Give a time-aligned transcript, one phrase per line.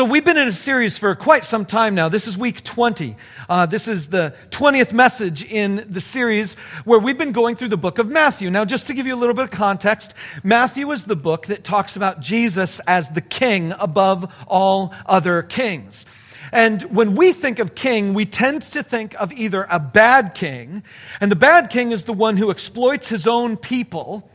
[0.00, 2.08] So, we've been in a series for quite some time now.
[2.08, 3.16] This is week 20.
[3.50, 6.54] Uh, this is the 20th message in the series
[6.86, 8.48] where we've been going through the book of Matthew.
[8.48, 11.64] Now, just to give you a little bit of context, Matthew is the book that
[11.64, 16.06] talks about Jesus as the king above all other kings.
[16.50, 20.82] And when we think of king, we tend to think of either a bad king,
[21.20, 24.30] and the bad king is the one who exploits his own people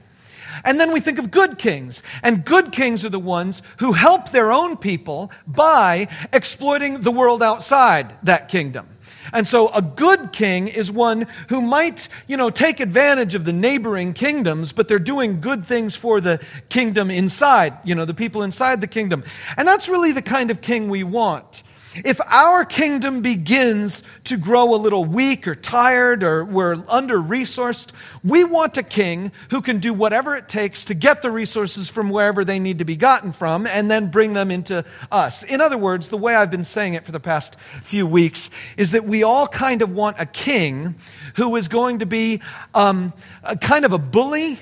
[0.64, 2.02] and then we think of good kings.
[2.24, 7.44] And good kings are the ones who help their own people by exploiting the world
[7.44, 8.88] outside that kingdom.
[9.34, 13.52] And so a good king is one who might, you know, take advantage of the
[13.52, 18.44] neighboring kingdoms, but they're doing good things for the kingdom inside, you know, the people
[18.44, 19.24] inside the kingdom.
[19.58, 21.64] And that's really the kind of king we want.
[22.04, 27.92] If our kingdom begins to grow a little weak or tired or we're under resourced,
[28.24, 32.10] we want a king who can do whatever it takes to get the resources from
[32.10, 35.44] wherever they need to be gotten from and then bring them into us.
[35.44, 38.92] In other words, the way I've been saying it for the past few weeks is
[38.92, 40.96] that we all kind of want a king
[41.36, 42.42] who is going to be
[42.74, 43.14] um,
[43.62, 44.60] kind of a bully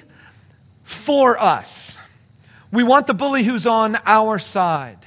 [0.83, 1.97] for us.
[2.71, 4.99] We want the bully who's on our side.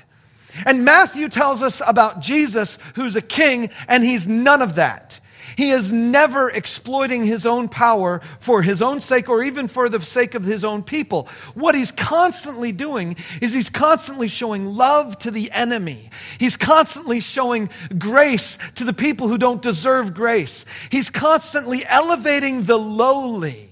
[0.64, 5.20] And Matthew tells us about Jesus, who's a king, and he's none of that.
[5.56, 10.02] He is never exploiting his own power for his own sake or even for the
[10.02, 11.28] sake of his own people.
[11.54, 16.10] What he's constantly doing is he's constantly showing love to the enemy.
[16.38, 20.66] He's constantly showing grace to the people who don't deserve grace.
[20.90, 23.70] He's constantly elevating the lowly.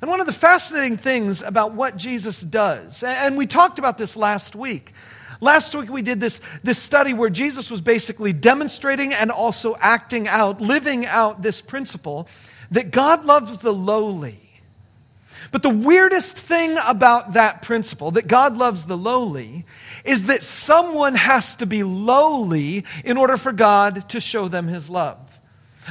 [0.00, 4.16] And one of the fascinating things about what Jesus does, and we talked about this
[4.16, 4.92] last week,
[5.44, 10.26] Last week we did this, this study where Jesus was basically demonstrating and also acting
[10.26, 12.28] out, living out this principle
[12.70, 14.40] that God loves the lowly.
[15.52, 19.66] But the weirdest thing about that principle, that God loves the lowly,
[20.02, 24.88] is that someone has to be lowly in order for God to show them his
[24.88, 25.18] love.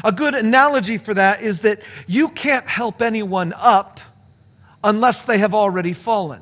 [0.03, 3.99] A good analogy for that is that you can't help anyone up
[4.83, 6.41] unless they have already fallen.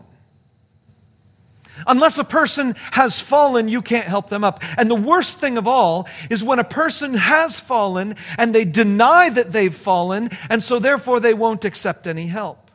[1.88, 4.64] Unless a person has fallen, you can't help them up.
[4.78, 9.30] And the worst thing of all is when a person has fallen and they deny
[9.30, 12.70] that they've fallen, and so therefore they won't accept any help.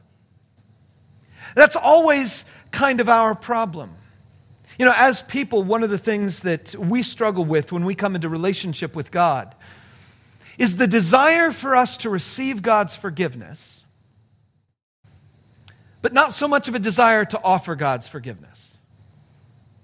[1.54, 3.94] That's always kind of our problem.
[4.78, 8.14] You know, as people, one of the things that we struggle with when we come
[8.14, 9.54] into relationship with God
[10.58, 13.84] is the desire for us to receive God's forgiveness,
[16.02, 18.55] but not so much of a desire to offer God's forgiveness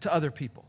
[0.02, 0.64] to other people.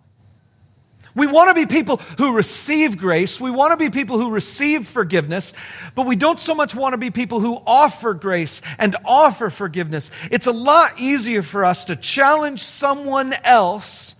[1.16, 3.40] We want to be people who receive grace.
[3.40, 5.54] We want to be people who receive forgiveness,
[5.94, 10.10] but we don't so much want to be people who offer grace and offer forgiveness.
[10.32, 14.16] It's a lot easier for us to challenge someone else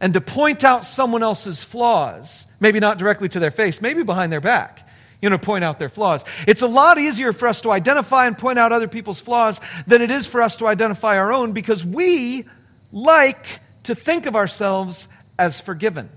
[0.00, 4.30] and to point out someone else's flaws, maybe not directly to their face, maybe behind
[4.30, 4.82] their back.
[5.20, 6.24] You know, point out their flaws.
[6.46, 10.02] It's a lot easier for us to identify and point out other people's flaws than
[10.02, 12.44] it is for us to identify our own because we
[12.92, 15.08] like to think of ourselves
[15.38, 16.10] as forgiven.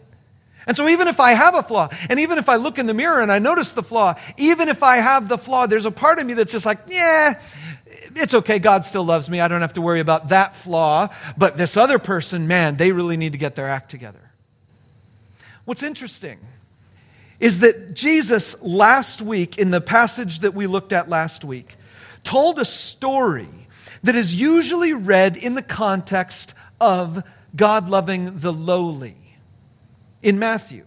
[0.68, 2.94] And so, even if I have a flaw, and even if I look in the
[2.94, 6.19] mirror and I notice the flaw, even if I have the flaw, there's a part
[6.19, 7.40] of me that's just like, yeah,
[8.16, 8.59] it's okay.
[8.59, 9.40] God still loves me.
[9.40, 11.09] I don't have to worry about that flaw.
[11.38, 14.19] But this other person, man, they really need to get their act together.
[15.66, 16.40] What's interesting
[17.40, 21.75] is that Jesus, last week, in the passage that we looked at last week,
[22.24, 23.50] told a story
[24.03, 27.24] that is usually read in the context of
[27.56, 29.18] God loving the lowly
[30.22, 30.86] in Matthew.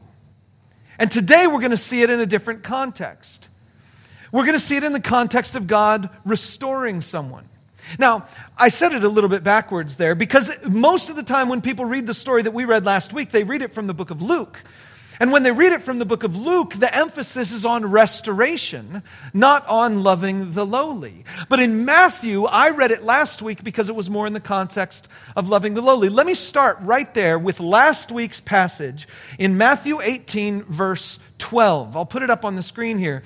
[0.99, 3.49] And today we're going to see it in a different context.
[4.31, 7.49] We're going to see it in the context of God restoring someone.
[7.99, 8.27] Now,
[8.57, 11.85] I said it a little bit backwards there because most of the time when people
[11.85, 14.23] read the story that we read last week, they read it from the book of
[14.23, 14.63] Luke.
[15.23, 19.05] And when they read it from the book of Luke, the emphasis is on restoration,
[19.33, 21.25] not on loving the lowly.
[21.49, 25.07] But in Matthew, I read it last week because it was more in the context
[25.37, 26.09] of loving the lowly.
[26.09, 29.07] Let me start right there with last week's passage
[29.39, 31.97] in Matthew 18, verse 12.
[31.97, 33.25] I'll put it up on the screen here.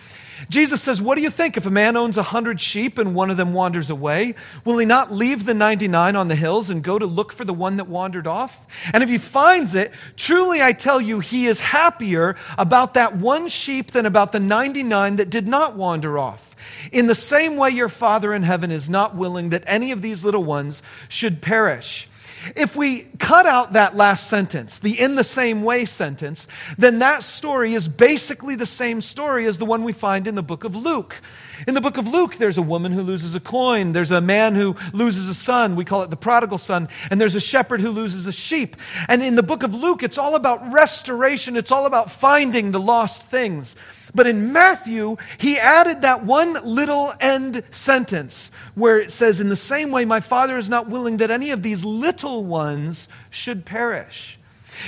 [0.49, 3.31] Jesus says, What do you think if a man owns a hundred sheep and one
[3.31, 4.35] of them wanders away?
[4.65, 7.53] Will he not leave the 99 on the hills and go to look for the
[7.53, 8.59] one that wandered off?
[8.95, 13.49] And if he finds it, truly I tell you, he is happier about that one
[13.49, 16.57] sheep than about the 99 that did not wander off.
[16.93, 20.25] In the same way, your Father in heaven is not willing that any of these
[20.25, 20.81] little ones
[21.11, 22.09] should perish.
[22.55, 26.47] If we cut out that last sentence, the in the same way sentence,
[26.79, 30.43] then that story is basically the same story as the one we find in the
[30.43, 31.21] book of Luke.
[31.67, 33.93] In the book of Luke, there's a woman who loses a coin.
[33.93, 35.75] There's a man who loses a son.
[35.75, 36.89] We call it the prodigal son.
[37.11, 38.77] And there's a shepherd who loses a sheep.
[39.09, 41.57] And in the book of Luke, it's all about restoration.
[41.57, 43.75] It's all about finding the lost things.
[44.17, 49.57] But in Matthew, he added that one little end sentence where it says, In the
[49.57, 54.39] same way, my Father is not willing that any of these little ones should perish.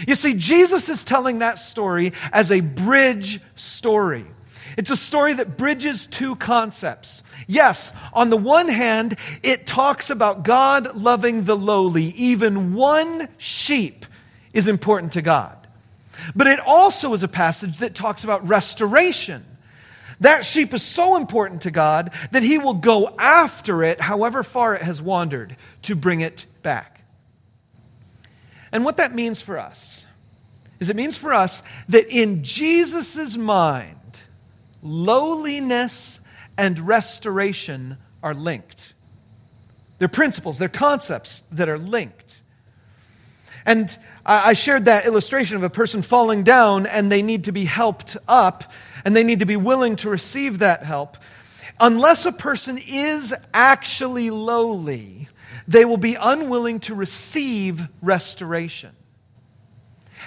[0.07, 4.25] You see, Jesus is telling that story as a bridge story.
[4.79, 7.23] It's a story that bridges two concepts.
[7.47, 12.05] Yes, on the one hand, it talks about God loving the lowly.
[12.17, 14.07] Even one sheep
[14.55, 15.58] is important to God.
[16.35, 19.45] But it also is a passage that talks about restoration.
[20.21, 24.75] That sheep is so important to God that he will go after it, however far
[24.75, 27.03] it has wandered, to bring it back.
[28.73, 30.05] And what that means for us
[30.81, 33.97] is it means for us that in Jesus' mind,
[34.83, 36.21] lowliness
[36.57, 38.95] and restoration are linked.
[39.99, 42.41] They're principles, they're concepts that are linked.
[43.67, 43.97] And
[44.31, 48.15] I shared that illustration of a person falling down and they need to be helped
[48.29, 48.63] up
[49.03, 51.17] and they need to be willing to receive that help.
[51.81, 55.31] Unless a person is actually lowly,
[55.67, 58.91] they will be unwilling to receive restoration.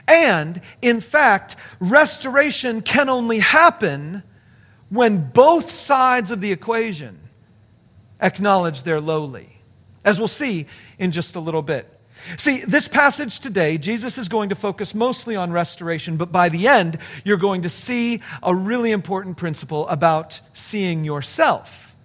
[0.07, 4.23] And, in fact, restoration can only happen
[4.89, 7.19] when both sides of the equation
[8.19, 9.55] acknowledge they're lowly,
[10.03, 10.65] as we'll see
[10.97, 12.00] in just a little bit.
[12.37, 16.67] See, this passage today, Jesus is going to focus mostly on restoration, but by the
[16.67, 21.95] end, you're going to see a really important principle about seeing yourself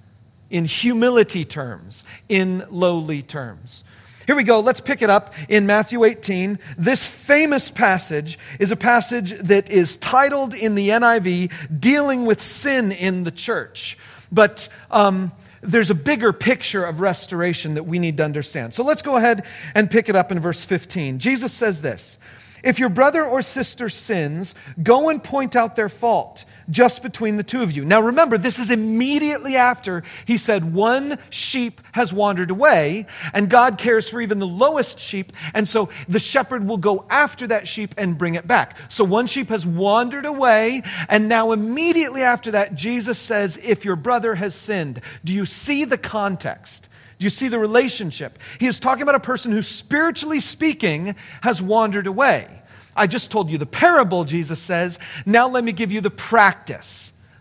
[0.51, 3.85] in humility terms, in lowly terms.
[4.27, 4.59] Here we go.
[4.59, 6.59] Let's pick it up in Matthew 18.
[6.77, 12.91] This famous passage is a passage that is titled in the NIV, Dealing with Sin
[12.91, 13.97] in the Church.
[14.33, 15.33] But um,
[15.67, 18.75] there's a bigger picture of restoration that we need to understand.
[18.75, 21.19] So let's go ahead and pick it up in verse 15.
[21.19, 22.19] Jesus says this
[22.67, 24.53] If your brother or sister sins,
[24.83, 27.85] go and point out their fault just between the two of you.
[27.85, 33.79] Now remember, this is immediately after he said, One sheep has wandered away, and God
[33.79, 37.95] cares for even the lowest sheep, and so the shepherd will go after that sheep
[37.97, 38.77] and bring it back.
[38.89, 43.95] So one sheep has wandered away, and now immediately after that, Jesus says, If your
[43.95, 46.89] brother has sinned, do you see the context?
[47.19, 48.39] Do you see the relationship?
[48.61, 52.47] He is talking about a person who, spiritually speaking, has wandered away.
[52.95, 54.99] I just told you the parable, Jesus says.
[55.25, 57.13] Now let me give you the practice.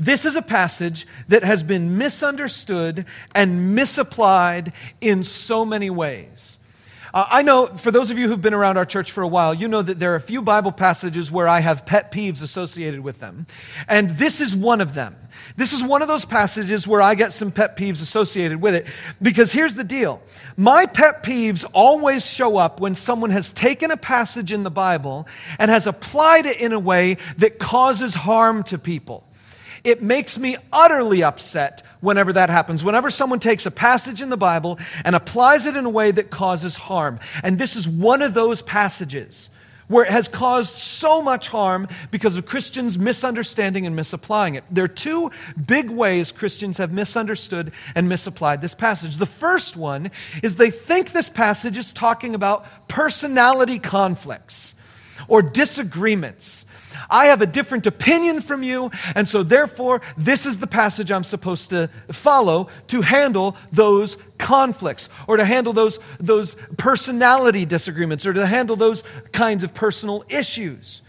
[0.00, 3.04] this is a passage that has been misunderstood
[3.34, 6.56] and misapplied in so many ways.
[7.12, 9.52] Uh, I know for those of you who've been around our church for a while,
[9.52, 13.00] you know that there are a few Bible passages where I have pet peeves associated
[13.00, 13.46] with them.
[13.88, 15.16] And this is one of them.
[15.56, 18.86] This is one of those passages where I get some pet peeves associated with it.
[19.20, 20.22] Because here's the deal
[20.56, 25.26] my pet peeves always show up when someone has taken a passage in the Bible
[25.58, 29.24] and has applied it in a way that causes harm to people.
[29.84, 32.84] It makes me utterly upset whenever that happens.
[32.84, 36.30] Whenever someone takes a passage in the Bible and applies it in a way that
[36.30, 37.20] causes harm.
[37.42, 39.48] And this is one of those passages
[39.90, 44.62] where it has caused so much harm because of Christians misunderstanding and misapplying it.
[44.70, 45.32] There are two
[45.66, 49.16] big ways Christians have misunderstood and misapplied this passage.
[49.16, 50.12] The first one
[50.44, 54.74] is they think this passage is talking about personality conflicts
[55.26, 56.64] or disagreements
[57.08, 61.24] I have a different opinion from you, and so therefore, this is the passage I'm
[61.24, 68.32] supposed to follow to handle those conflicts or to handle those, those personality disagreements or
[68.32, 71.02] to handle those kinds of personal issues.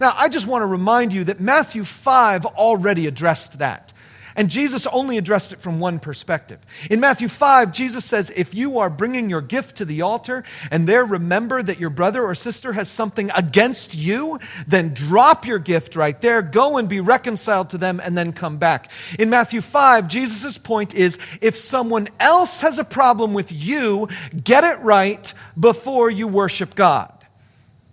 [0.00, 3.92] Now, I just want to remind you that Matthew 5 already addressed that.
[4.38, 6.60] And Jesus only addressed it from one perspective.
[6.88, 10.88] In Matthew 5, Jesus says, If you are bringing your gift to the altar and
[10.88, 15.96] there remember that your brother or sister has something against you, then drop your gift
[15.96, 18.92] right there, go and be reconciled to them, and then come back.
[19.18, 24.08] In Matthew 5, Jesus' point is if someone else has a problem with you,
[24.44, 27.12] get it right before you worship God.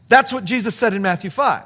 [0.09, 1.63] That's what Jesus said in Matthew 5.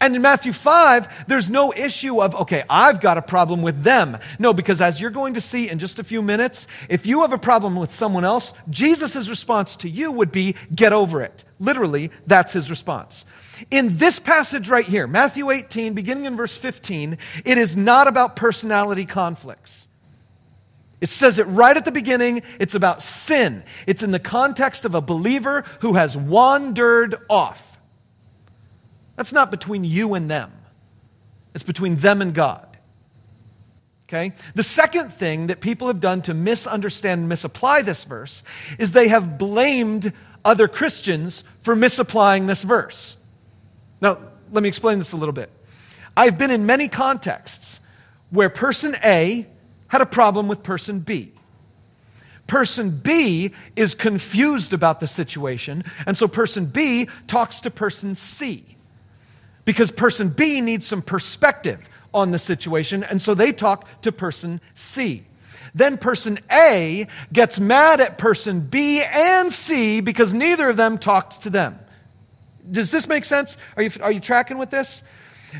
[0.00, 4.18] And in Matthew 5, there's no issue of, okay, I've got a problem with them.
[4.38, 7.32] No, because as you're going to see in just a few minutes, if you have
[7.32, 11.44] a problem with someone else, Jesus' response to you would be, get over it.
[11.60, 13.24] Literally, that's his response.
[13.70, 18.36] In this passage right here, Matthew 18, beginning in verse 15, it is not about
[18.36, 19.86] personality conflicts.
[21.00, 22.42] It says it right at the beginning.
[22.58, 23.62] It's about sin.
[23.86, 27.73] It's in the context of a believer who has wandered off.
[29.16, 30.52] That's not between you and them,
[31.54, 32.74] it's between them and God.
[34.08, 34.32] Okay?
[34.54, 38.42] The second thing that people have done to misunderstand and misapply this verse
[38.78, 40.12] is they have blamed
[40.44, 43.16] other Christians for misapplying this verse.
[44.00, 44.18] Now,
[44.52, 45.50] let me explain this a little bit.
[46.16, 47.80] I've been in many contexts
[48.30, 49.46] where person A
[49.88, 51.32] had a problem with person B.
[52.46, 58.74] Person B is confused about the situation, and so person B talks to person C
[59.64, 61.80] because person B needs some perspective
[62.12, 65.24] on the situation, and so they talk to person C.
[65.74, 71.42] Then person A gets mad at person B and C because neither of them talked
[71.42, 71.78] to them.
[72.70, 73.56] Does this make sense?
[73.76, 75.02] Are you, are you tracking with this?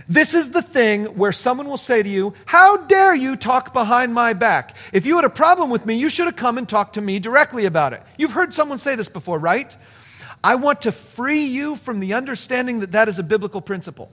[0.08, 4.14] This is the thing where someone will say to you, How dare you talk behind
[4.14, 4.76] my back?
[4.92, 7.18] If you had a problem with me, you should have come and talked to me
[7.18, 8.02] directly about it.
[8.16, 9.74] You've heard someone say this before, right?
[10.44, 14.12] I want to free you from the understanding that that is a biblical principle.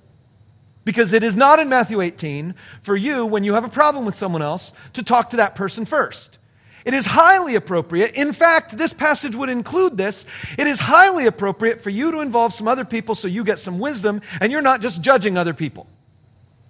[0.85, 4.15] Because it is not in Matthew 18 for you, when you have a problem with
[4.15, 6.39] someone else, to talk to that person first.
[6.85, 8.15] It is highly appropriate.
[8.15, 10.25] In fact, this passage would include this.
[10.57, 13.77] It is highly appropriate for you to involve some other people so you get some
[13.77, 15.85] wisdom and you're not just judging other people.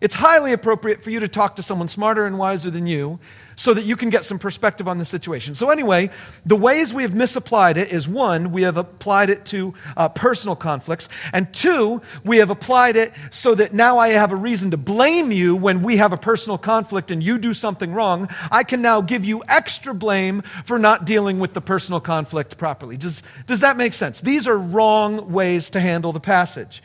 [0.01, 3.20] It's highly appropriate for you to talk to someone smarter and wiser than you
[3.62, 5.53] so that you can get some perspective on the situation.
[5.53, 6.10] So, anyway,
[6.48, 10.56] the ways we have misapplied it is one, we have applied it to uh, personal
[10.56, 14.77] conflicts, and two, we have applied it so that now I have a reason to
[14.77, 18.30] blame you when we have a personal conflict and you do something wrong.
[18.50, 22.98] I can now give you extra blame for not dealing with the personal conflict properly.
[22.98, 24.22] Does, does that make sense?
[24.22, 26.82] These are wrong ways to handle the passage.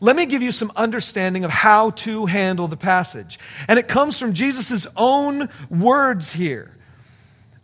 [0.00, 3.38] Let me give you some understanding of how to handle the passage.
[3.68, 6.76] And it comes from Jesus' own words here.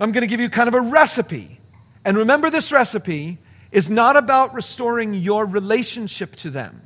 [0.00, 1.60] I'm going to give you kind of a recipe.
[2.04, 3.38] And remember, this recipe
[3.70, 6.82] is not about restoring your relationship to them.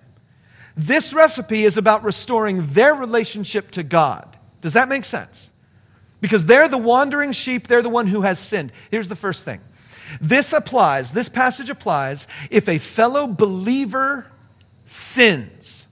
[0.76, 4.36] This recipe is about restoring their relationship to God.
[4.60, 5.50] Does that make sense?
[6.20, 8.72] Because they're the wandering sheep, they're the one who has sinned.
[8.90, 9.60] Here's the first thing
[10.20, 14.26] this applies, this passage applies if a fellow believer
[14.86, 15.86] sins.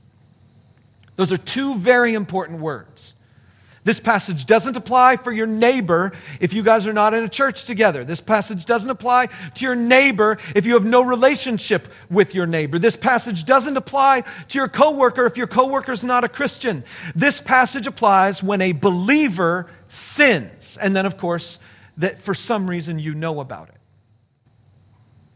[1.16, 3.14] Those are two very important words.
[3.84, 7.66] This passage doesn't apply for your neighbor if you guys are not in a church
[7.66, 8.02] together.
[8.02, 12.78] This passage doesn't apply to your neighbor if you have no relationship with your neighbor.
[12.78, 16.82] This passage doesn't apply to your coworker if your coworker is not a Christian.
[17.14, 20.78] This passage applies when a believer sins.
[20.80, 21.58] And then, of course,
[21.98, 23.76] that for some reason you know about it.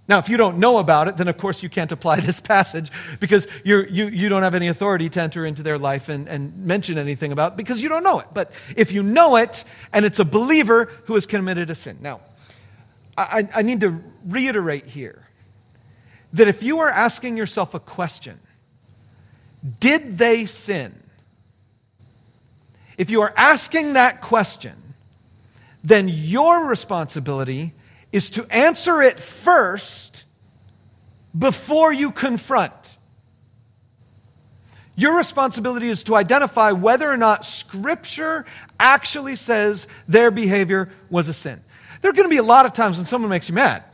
[0.08, 2.90] Now, if you don't know about it, then of course you can't apply this passage
[3.20, 6.98] because you you, don't have any authority to enter into their life and, and mention
[6.98, 8.26] anything about it because you don't know it.
[8.32, 11.98] But if you know it and it's a believer who has committed a sin.
[12.00, 12.20] Now,
[13.16, 15.26] I, I need to reiterate here
[16.32, 18.38] that if you are asking yourself a question,
[19.80, 20.94] did they sin?
[22.96, 24.94] If you are asking that question,
[25.84, 27.74] then your responsibility
[28.12, 30.24] is to answer it first
[31.36, 32.72] before you confront.
[34.96, 38.44] Your responsibility is to identify whether or not Scripture
[38.80, 41.62] actually says their behavior was a sin.
[42.00, 43.84] There are going to be a lot of times when someone makes you mad.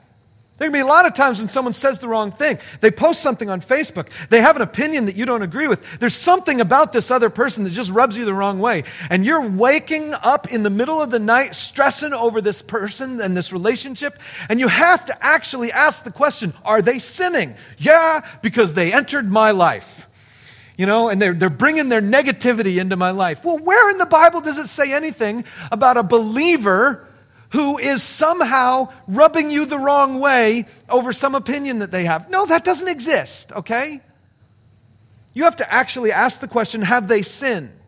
[0.57, 2.61] There can be a lot of times when someone says the wrong thing.
[2.81, 4.07] They post something on Facebook.
[4.31, 5.85] They have an opinion that you don't agree with.
[5.99, 8.85] There's something about this other person that just rubs you the wrong way.
[9.11, 13.37] And you're waking up in the middle of the night stressing over this person and
[13.37, 14.21] this relationship.
[14.49, 17.57] And you have to actually ask the question Are they sinning?
[17.79, 20.07] Yeah, because they entered my life.
[20.77, 23.45] You know, and they're, they're bringing their negativity into my life.
[23.45, 27.09] Well, where in the Bible does it say anything about a believer?
[27.55, 32.29] Who is somehow rubbing you the wrong way over some opinion that they have.
[32.29, 34.01] No, that doesn't exist, okay?
[35.35, 37.84] You have to actually ask the question have they sinned?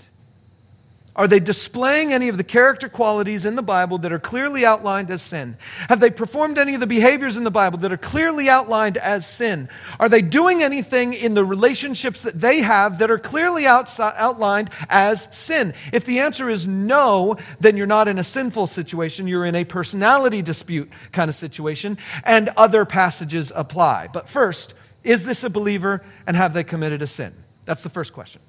[1.16, 5.10] Are they displaying any of the character qualities in the Bible that are clearly outlined
[5.10, 5.56] as sin?
[5.88, 9.26] Have they performed any of the behaviors in the Bible that are clearly outlined as
[9.26, 9.70] sin?
[9.98, 14.68] Are they doing anything in the relationships that they have that are clearly outside, outlined
[14.90, 15.72] as sin?
[15.90, 19.26] If the answer is no, then you're not in a sinful situation.
[19.26, 24.08] You're in a personality dispute kind of situation, and other passages apply.
[24.12, 27.32] But first, is this a believer and have they committed a sin?
[27.64, 28.42] That's the first question.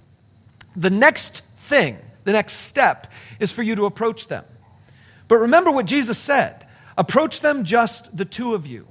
[0.75, 3.07] The next thing the next step
[3.39, 4.43] is for you to approach them.
[5.29, 6.67] But remember what Jesus said
[6.97, 8.85] approach them just the two of you.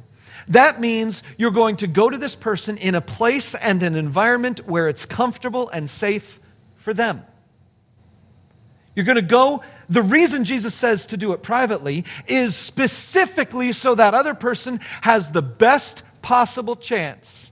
[0.48, 4.66] That means you're going to go to this person in a place and an environment
[4.66, 6.40] where it's comfortable and safe
[6.76, 7.26] for them.
[8.94, 9.62] You're going to go.
[9.90, 15.30] The reason Jesus says to do it privately is specifically so that other person has
[15.30, 17.50] the best possible chance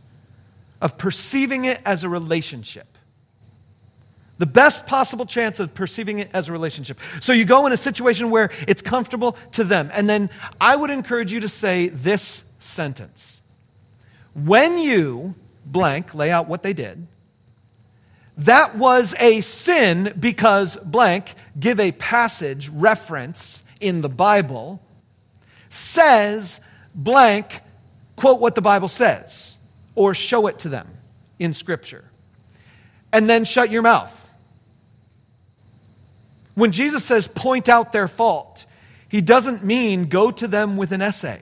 [0.80, 2.93] of perceiving it as a relationship
[4.38, 6.98] the best possible chance of perceiving it as a relationship.
[7.20, 9.90] So you go in a situation where it's comfortable to them.
[9.92, 13.42] And then I would encourage you to say this sentence
[14.34, 17.06] When you blank, lay out what they did,
[18.38, 24.82] that was a sin because blank, give a passage reference in the Bible,
[25.70, 26.60] says
[26.94, 27.60] blank,
[28.16, 29.54] quote what the Bible says,
[29.94, 30.88] or show it to them
[31.38, 32.04] in Scripture.
[33.12, 34.24] And then shut your mouth
[36.54, 38.64] when Jesus says point out their fault,
[39.08, 41.40] he doesn't mean go to them with an essay.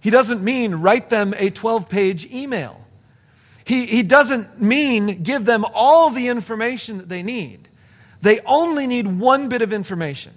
[0.00, 2.80] He doesn't mean write them a 12 page email.
[3.64, 7.68] He, he doesn't mean give them all the information that they need.
[8.20, 10.32] They only need one bit of information,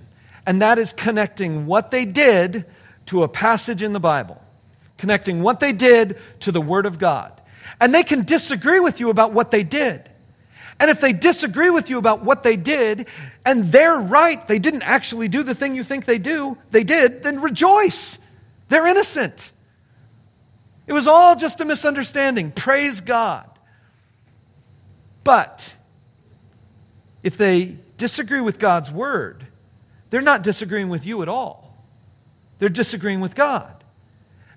[0.45, 2.65] and that is connecting what they did
[3.07, 4.41] to a passage in the Bible,
[4.97, 7.31] connecting what they did to the Word of God.
[7.81, 10.09] And they can disagree with you about what they did.
[10.79, 13.07] And if they disagree with you about what they did,
[13.45, 17.23] and they're right, they didn't actually do the thing you think they do, they did,
[17.23, 18.19] then rejoice.
[18.67, 19.51] They're innocent.
[20.87, 22.51] It was all just a misunderstanding.
[22.51, 23.49] Praise God.
[25.23, 25.73] But
[27.23, 29.47] if they disagree with God's word,
[30.09, 31.75] they're not disagreeing with you at all.
[32.59, 33.83] They're disagreeing with God.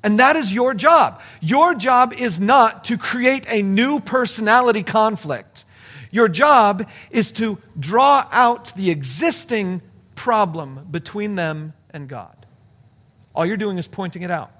[0.02, 1.20] And that is your job.
[1.40, 5.64] Your job is not to create a new personality conflict
[6.10, 9.82] your job is to draw out the existing
[10.14, 12.46] problem between them and God.
[13.34, 14.52] All you're doing is pointing it out.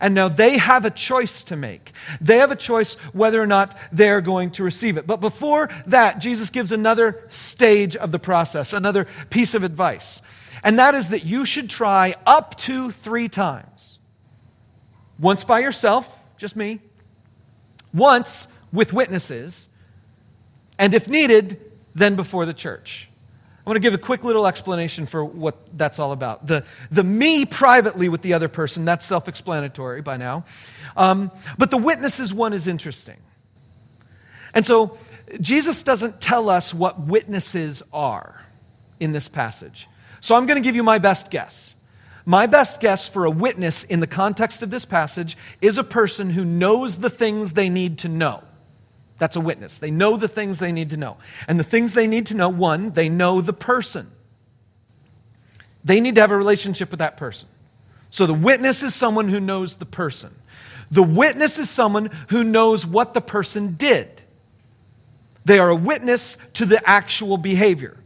[0.00, 1.92] And now they have a choice to make.
[2.20, 5.06] They have a choice whether or not they're going to receive it.
[5.06, 10.22] But before that, Jesus gives another stage of the process, another piece of advice.
[10.64, 13.98] And that is that you should try up to three times.
[15.18, 16.80] Once by yourself, just me.
[17.92, 19.68] Once with witnesses
[20.78, 23.08] and if needed, then before the church.
[23.64, 26.48] I want to give a quick little explanation for what that's all about.
[26.48, 30.44] The, the me privately with the other person, that's self explanatory by now.
[30.96, 33.18] Um, but the witnesses one is interesting.
[34.52, 34.98] And so
[35.40, 38.42] Jesus doesn't tell us what witnesses are
[38.98, 39.88] in this passage.
[40.20, 41.74] So I'm going to give you my best guess.
[42.24, 46.30] My best guess for a witness in the context of this passage is a person
[46.30, 48.42] who knows the things they need to know.
[49.22, 49.78] That's a witness.
[49.78, 51.16] They know the things they need to know.
[51.46, 54.10] And the things they need to know one, they know the person.
[55.84, 57.48] They need to have a relationship with that person.
[58.10, 60.34] So the witness is someone who knows the person.
[60.90, 64.20] The witness is someone who knows what the person did.
[65.44, 67.96] They are a witness to the actual behavior.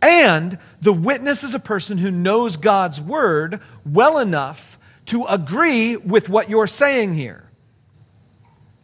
[0.00, 6.28] And the witness is a person who knows God's word well enough to agree with
[6.28, 7.48] what you're saying here.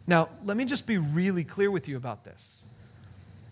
[0.09, 2.55] Now, let me just be really clear with you about this.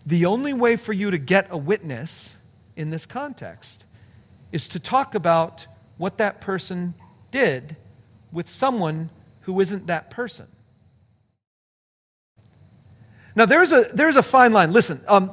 [0.04, 2.34] The only way for you to get a witness
[2.74, 3.84] in this context
[4.50, 5.68] is to talk about
[5.98, 6.94] what that person
[7.30, 7.76] did
[8.32, 9.10] with someone
[9.42, 10.48] who isn't that person.
[13.36, 14.72] Now, there's a, there's a fine line.
[14.72, 15.30] Listen, um,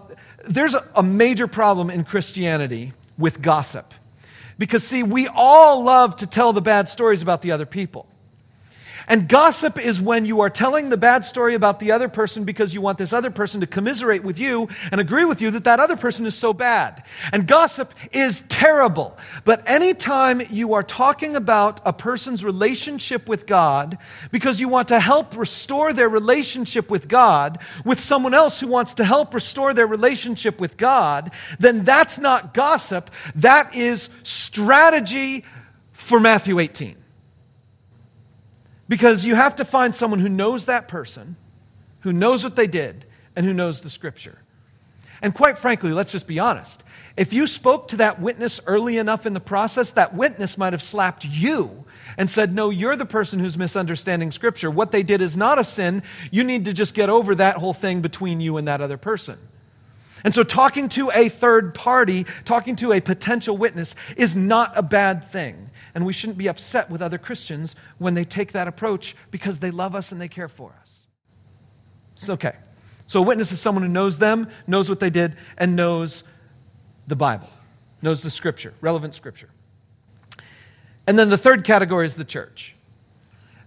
[0.48, 3.96] there's a, a major problem in Christianity with gossip.
[4.60, 8.08] Because, see, we all love to tell the bad stories about the other people.
[9.08, 12.74] And gossip is when you are telling the bad story about the other person because
[12.74, 15.80] you want this other person to commiserate with you and agree with you that that
[15.80, 17.04] other person is so bad.
[17.32, 19.18] And gossip is terrible.
[19.44, 23.98] But anytime you are talking about a person's relationship with God
[24.32, 28.96] because you want to help restore their relationship with God with someone else who wants
[28.96, 33.12] to help restore their relationship with God, then that's not gossip.
[33.36, 35.46] That is strategy
[35.94, 37.05] for Matthew 18.
[38.88, 41.36] Because you have to find someone who knows that person,
[42.02, 44.38] who knows what they did, and who knows the scripture.
[45.22, 46.84] And quite frankly, let's just be honest.
[47.18, 50.84] If you spoke to that witness early enough in the process, that witness might have
[50.84, 51.86] slapped you
[52.18, 54.70] and said, No, you're the person who's misunderstanding Scripture.
[54.70, 56.04] What they did is not a sin.
[56.32, 59.38] You need to just get over that whole thing between you and that other person.
[60.24, 64.82] And so, talking to a third party, talking to a potential witness, is not a
[64.82, 65.70] bad thing.
[65.96, 69.72] And we shouldn't be upset with other Christians when they take that approach because they
[69.72, 71.08] love us and they care for us.
[72.18, 72.54] It's okay.
[73.08, 76.24] So, a witness is someone who knows them, knows what they did, and knows
[77.08, 77.50] the Bible,
[78.02, 79.50] knows the Scripture, relevant Scripture.
[81.08, 82.76] And then the third category is the church.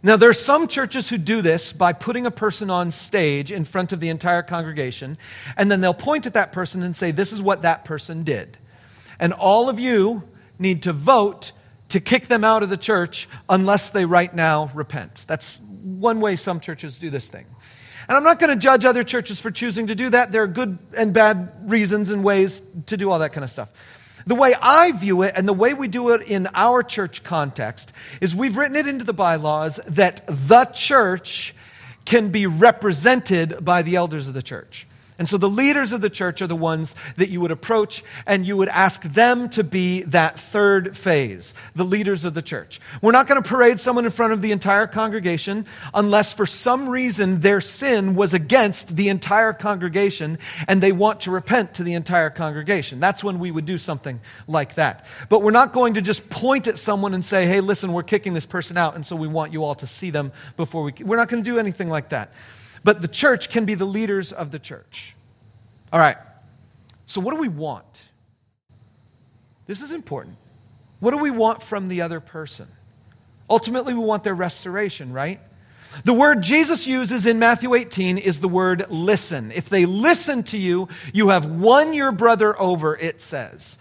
[0.02, 3.64] Now, there are some churches who do this by putting a person on stage in
[3.64, 5.18] front of the entire congregation,
[5.56, 8.58] and then they'll point at that person and say, This is what that person did.
[9.18, 10.22] And all of you
[10.58, 11.52] need to vote
[11.90, 15.24] to kick them out of the church unless they right now repent.
[15.26, 17.46] That's one way some churches do this thing.
[18.08, 20.32] And I'm not going to judge other churches for choosing to do that.
[20.32, 23.68] There are good and bad reasons and ways to do all that kind of stuff.
[24.26, 27.92] The way I view it and the way we do it in our church context
[28.20, 31.54] is we've written it into the bylaws that the church
[32.04, 34.86] can be represented by the elders of the church.
[35.18, 38.46] And so the leaders of the church are the ones that you would approach and
[38.46, 42.80] you would ask them to be that third phase, the leaders of the church.
[43.02, 46.88] We're not going to parade someone in front of the entire congregation unless for some
[46.88, 51.94] reason their sin was against the entire congregation and they want to repent to the
[51.94, 53.00] entire congregation.
[53.00, 55.04] That's when we would do something like that.
[55.28, 58.34] But we're not going to just point at someone and say, hey, listen, we're kicking
[58.34, 60.92] this person out and so we want you all to see them before we.
[61.00, 62.30] We're not going to do anything like that
[62.84, 65.14] but the church can be the leaders of the church.
[65.92, 66.16] All right.
[67.06, 68.02] So, what do we want?
[69.66, 70.36] This is important.
[71.00, 72.68] What do we want from the other person?
[73.48, 75.40] Ultimately, we want their restoration, right?
[76.04, 79.52] The word Jesus uses in Matthew 18 is the word listen.
[79.52, 83.78] If they listen to you, you have won your brother over, it says.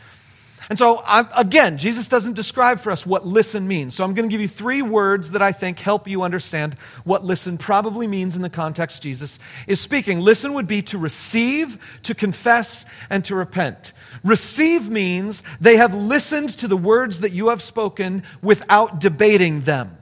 [0.69, 3.95] And so, I, again, Jesus doesn't describe for us what listen means.
[3.95, 6.75] So I'm going to give you three words that I think help you understand
[7.05, 10.19] what listen probably means in the context Jesus is speaking.
[10.19, 13.93] Listen would be to receive, to confess, and to repent.
[14.25, 19.97] Receive means they have listened to the words that you have spoken without debating them.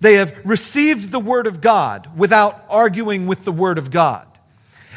[0.00, 4.26] They have received the word of God without arguing with the word of God.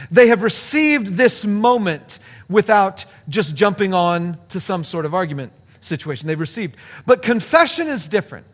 [0.09, 2.17] They have received this moment
[2.49, 6.75] without just jumping on to some sort of argument situation they've received.
[7.05, 8.45] But confession is different.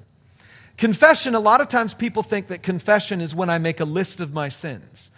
[0.77, 4.19] Confession, a lot of times people think that confession is when I make a list
[4.19, 5.11] of my sins.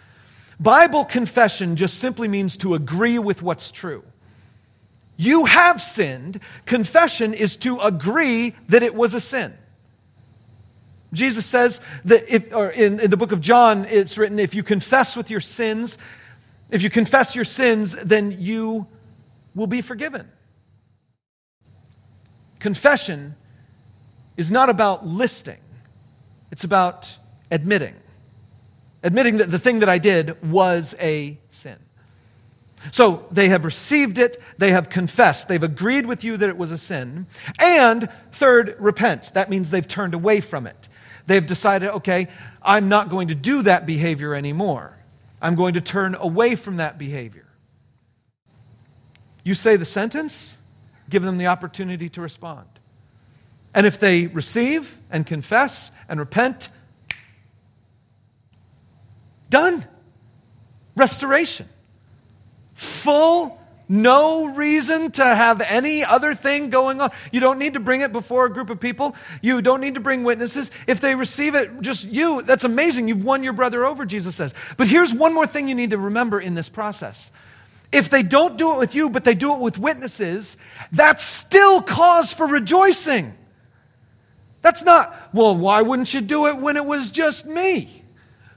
[0.60, 4.02] Bible confession just simply means to agree with what's true.
[5.16, 6.40] You have sinned.
[6.66, 9.54] Confession is to agree that it was a sin.
[11.12, 14.62] Jesus says that if, or in, in the book of John, it's written, if you
[14.62, 15.96] confess with your sins,
[16.70, 18.86] if you confess your sins, then you
[19.54, 20.30] will be forgiven.
[22.58, 23.36] Confession
[24.36, 25.60] is not about listing,
[26.50, 27.16] it's about
[27.50, 27.94] admitting.
[29.02, 31.76] Admitting that the thing that I did was a sin.
[32.92, 36.70] So they have received it, they have confessed, they've agreed with you that it was
[36.70, 37.26] a sin.
[37.58, 39.32] And third, repent.
[39.34, 40.88] That means they've turned away from it.
[41.26, 42.28] They've decided, okay,
[42.62, 44.96] I'm not going to do that behavior anymore.
[45.40, 47.46] I'm going to turn away from that behavior.
[49.44, 50.52] You say the sentence,
[51.08, 52.66] give them the opportunity to respond.
[53.74, 56.70] And if they receive and confess and repent,
[59.50, 59.86] done.
[60.96, 61.68] Restoration.
[62.74, 67.12] Full no reason to have any other thing going on.
[67.30, 69.14] You don't need to bring it before a group of people.
[69.42, 70.70] You don't need to bring witnesses.
[70.86, 73.06] If they receive it, just you, that's amazing.
[73.06, 74.52] You've won your brother over, Jesus says.
[74.76, 77.30] But here's one more thing you need to remember in this process.
[77.92, 80.56] If they don't do it with you, but they do it with witnesses,
[80.90, 83.34] that's still cause for rejoicing.
[84.62, 88.02] That's not, well, why wouldn't you do it when it was just me?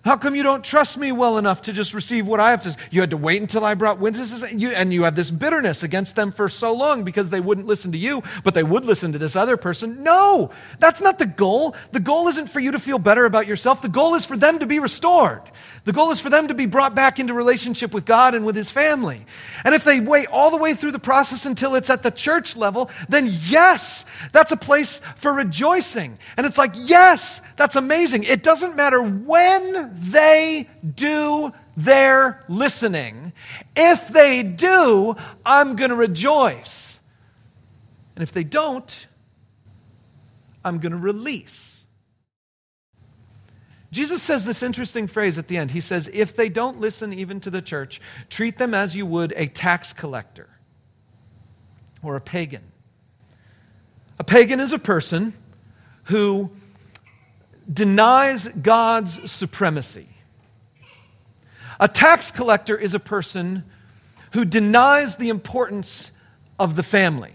[0.05, 2.75] How come you don't trust me well enough to just receive what I have to?
[2.89, 5.83] You had to wait until I brought witnesses, and you, and you have this bitterness
[5.83, 9.11] against them for so long because they wouldn't listen to you, but they would listen
[9.11, 10.01] to this other person.
[10.01, 11.75] No, that's not the goal.
[11.91, 13.81] The goal isn't for you to feel better about yourself.
[13.81, 15.41] The goal is for them to be restored.
[15.83, 18.55] The goal is for them to be brought back into relationship with God and with
[18.55, 19.25] His family.
[19.65, 22.55] And if they wait all the way through the process until it's at the church
[22.55, 26.17] level, then yes, that's a place for rejoicing.
[26.37, 28.23] And it's like, yes, that's amazing.
[28.23, 33.33] It doesn't matter when they do their listening.
[33.75, 36.97] If they do, I'm going to rejoice.
[38.15, 39.07] And if they don't,
[40.63, 41.81] I'm going to release.
[43.91, 45.69] Jesus says this interesting phrase at the end.
[45.69, 49.33] He says, If they don't listen even to the church, treat them as you would
[49.35, 50.47] a tax collector
[52.01, 52.63] or a pagan.
[54.17, 55.33] A pagan is a person
[56.03, 56.51] who
[57.71, 60.07] denies God's supremacy.
[61.79, 63.63] A tax collector is a person
[64.33, 66.11] who denies the importance
[66.59, 67.33] of the family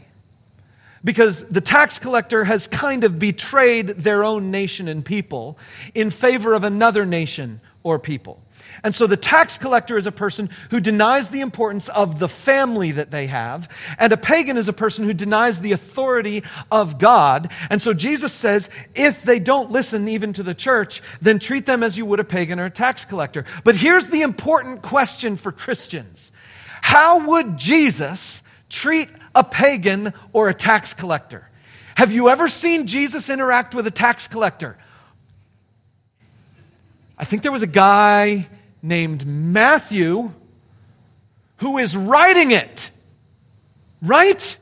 [1.02, 5.58] because the tax collector has kind of betrayed their own nation and people
[5.94, 8.42] in favor of another nation or people.
[8.82, 12.90] And so the tax collector is a person who denies the importance of the family
[12.92, 13.68] that they have,
[13.98, 16.42] and a pagan is a person who denies the authority
[16.72, 17.52] of God.
[17.70, 21.84] And so Jesus says, if they don't listen even to the church, then treat them
[21.84, 23.44] as you would a pagan or a tax collector.
[23.62, 26.32] But here's the important question for Christians
[26.82, 31.48] How would Jesus treat a pagan or a tax collector.
[31.96, 34.76] Have you ever seen Jesus interact with a tax collector?
[37.16, 38.48] I think there was a guy
[38.82, 40.32] named Matthew
[41.58, 42.90] who is writing it.
[44.02, 44.56] Right?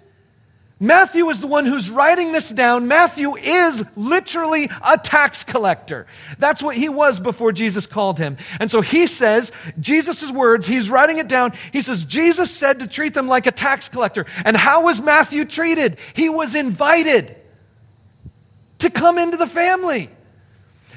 [0.83, 2.89] Matthew is the one who's writing this down.
[2.89, 6.09] Matthew is literally a tax collector.
[6.39, 8.37] That's what he was before Jesus called him.
[8.59, 11.53] And so he says, Jesus' words, he's writing it down.
[11.73, 14.27] He says, Jesus said to treat them like a tax collector.
[14.45, 15.99] And how was Matthew treated?
[16.15, 17.37] He was invited
[18.81, 20.11] to come into the family.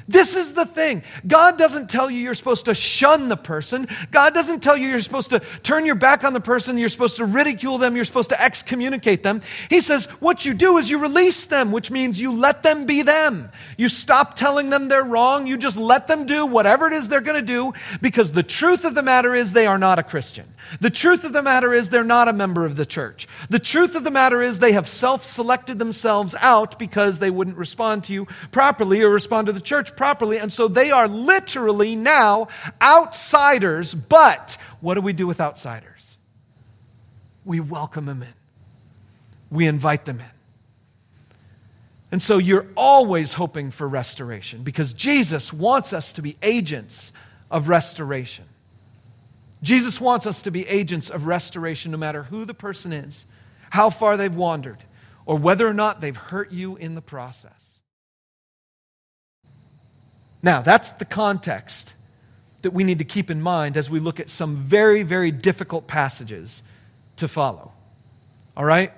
[0.08, 1.02] This is the thing.
[1.26, 3.88] God doesn't tell you you're supposed to shun the person.
[4.12, 6.78] God doesn't tell you you're supposed to turn your back on the person.
[6.78, 7.96] You're supposed to ridicule them.
[7.96, 9.40] You're supposed to excommunicate them.
[9.68, 13.02] He says what you do is you release them, which means you let them be
[13.02, 13.50] them.
[13.76, 15.46] You stop telling them they're wrong.
[15.46, 18.84] You just let them do whatever it is they're going to do because the truth
[18.84, 20.46] of the matter is they are not a Christian.
[20.80, 23.26] The truth of the matter is they're not a member of the church.
[23.50, 27.56] The truth of the matter is they have self selected themselves out because they wouldn't
[27.56, 30.38] respond to you properly or respond to the church properly.
[30.38, 32.48] And so they are literally now
[32.80, 33.94] outsiders.
[33.94, 36.16] But what do we do with outsiders?
[37.44, 38.34] We welcome them in,
[39.50, 40.26] we invite them in.
[42.12, 47.12] And so you're always hoping for restoration because Jesus wants us to be agents
[47.50, 48.44] of restoration.
[49.62, 53.24] Jesus wants us to be agents of restoration no matter who the person is,
[53.70, 54.78] how far they've wandered,
[55.24, 57.52] or whether or not they've hurt you in the process.
[60.46, 61.92] Now, that's the context
[62.62, 65.88] that we need to keep in mind as we look at some very, very difficult
[65.88, 66.62] passages
[67.16, 67.72] to follow.
[68.56, 68.92] All right?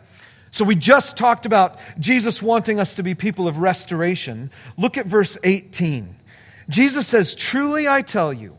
[0.50, 4.50] So we just talked about Jesus wanting us to be people of restoration.
[4.76, 6.14] Look at verse 18.
[6.68, 8.54] Jesus says, Truly I tell you,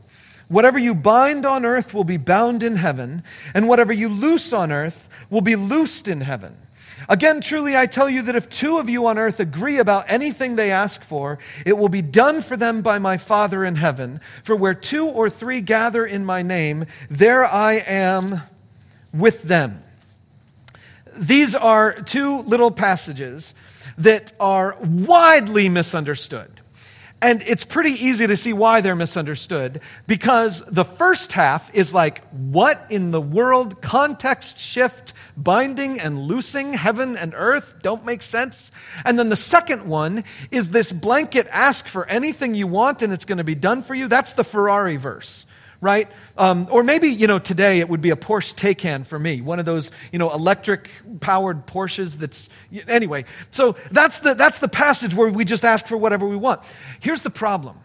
[0.47, 3.21] whatever you bind on earth will be bound in heaven,
[3.53, 6.57] and whatever you loose on earth will be loosed in heaven.
[7.07, 10.55] Again, truly I tell you that if two of you on earth agree about anything
[10.55, 14.19] they ask for, it will be done for them by my Father in heaven.
[14.43, 18.41] For where two or three gather in my name, there I am
[19.13, 19.83] with them.
[21.15, 23.53] These are two little passages
[23.97, 26.58] that are widely misunderstood.
[27.21, 32.23] And it's pretty easy to see why they're misunderstood because the first half is like,
[32.31, 33.81] what in the world?
[33.81, 38.71] Context shift, binding and loosing, heaven and earth don't make sense.
[39.03, 43.25] And then the second one is this blanket ask for anything you want and it's
[43.25, 44.07] going to be done for you.
[44.07, 45.45] That's the Ferrari verse
[45.81, 46.09] right?
[46.37, 49.59] Um, or maybe, you know, today it would be a Porsche Taycan for me, one
[49.59, 50.89] of those, you know, electric
[51.21, 52.49] powered Porsches that's,
[52.87, 53.25] anyway.
[53.51, 56.61] So that's the, that's the passage where we just ask for whatever we want.
[56.99, 57.77] Here's the problem.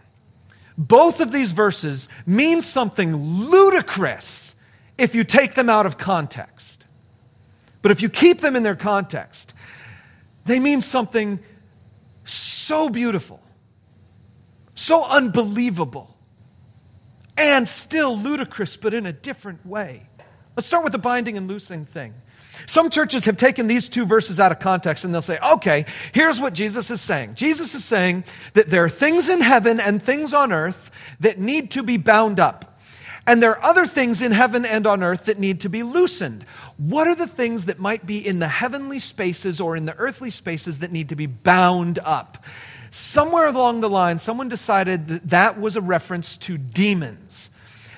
[0.77, 4.55] Both of these verses mean something ludicrous
[4.99, 6.85] if you take them out of context.
[7.81, 9.53] But if you keep them in their context,
[10.47, 11.39] they mean something
[12.25, 13.41] so beautiful,
[14.75, 16.14] so unbelievable
[17.37, 20.07] and still ludicrous, but in a different way.
[20.57, 22.15] Let's start with the binding and loosing thing.
[22.67, 26.41] Some churches have taken these two verses out of context and they'll say, okay, here's
[26.41, 27.35] what Jesus is saying.
[27.35, 31.73] Jesus is saying that there are things in heaven and things on earth that need
[31.73, 32.79] to be bound up.
[33.27, 36.45] And there are other things in heaven and on earth that need to be loosened.
[36.77, 40.31] What are the things that might be in the heavenly spaces or in the earthly
[40.31, 42.45] spaces that need to be bound up?
[42.95, 47.51] Somewhere along the line, someone decided that that was a reference to demons.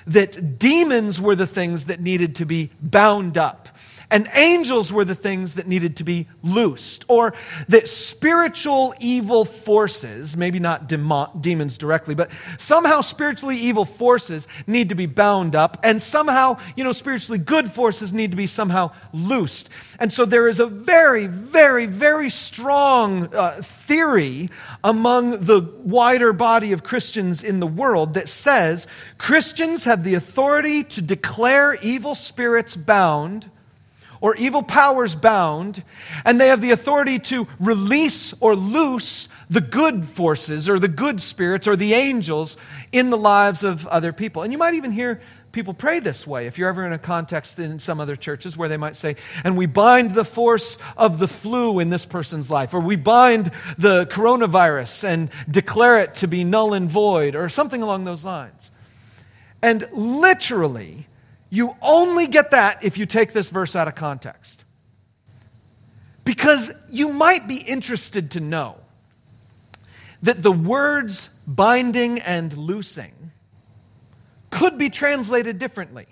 [0.07, 3.69] That demons were the things that needed to be bound up.
[4.09, 7.33] And angels were the things that needed to be loosed, or
[7.67, 14.89] that spiritual evil forces, maybe not demo- demons directly, but somehow spiritually evil forces need
[14.89, 18.91] to be bound up, and somehow, you know, spiritually good forces need to be somehow
[19.11, 19.67] loosed.
[19.99, 24.49] And so there is a very, very, very strong uh, theory
[24.85, 30.85] among the wider body of Christians in the world that says Christians have the authority
[30.85, 33.51] to declare evil spirits bound
[34.21, 35.83] or evil powers bound,
[36.25, 41.21] and they have the authority to release or loose the good forces or the good
[41.21, 42.57] spirits or the angels
[42.91, 44.43] in the lives of other people.
[44.43, 47.57] And you might even hear people pray this way if you're ever in a context
[47.57, 51.27] in some other churches where they might say, and we bind the force of the
[51.27, 56.43] flu in this person's life, or we bind the coronavirus and declare it to be
[56.43, 58.69] null and void, or something along those lines.
[59.61, 61.07] And literally,
[61.49, 64.63] you only get that if you take this verse out of context.
[66.23, 68.77] Because you might be interested to know
[70.23, 73.13] that the words binding and loosing
[74.49, 76.07] could be translated differently.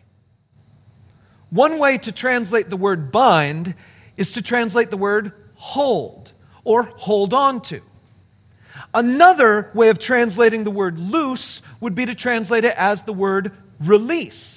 [1.50, 3.76] One way to translate the word bind
[4.18, 6.32] is to translate the word hold
[6.64, 7.82] or hold on to.
[8.94, 13.52] Another way of translating the word loose would be to translate it as the word
[13.82, 14.55] release.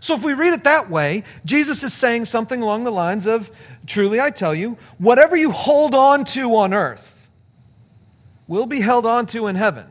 [0.00, 3.50] So if we read it that way, Jesus is saying something along the lines of
[3.86, 7.28] Truly I tell you, whatever you hold on to on earth
[8.46, 9.86] will be held on to in heaven.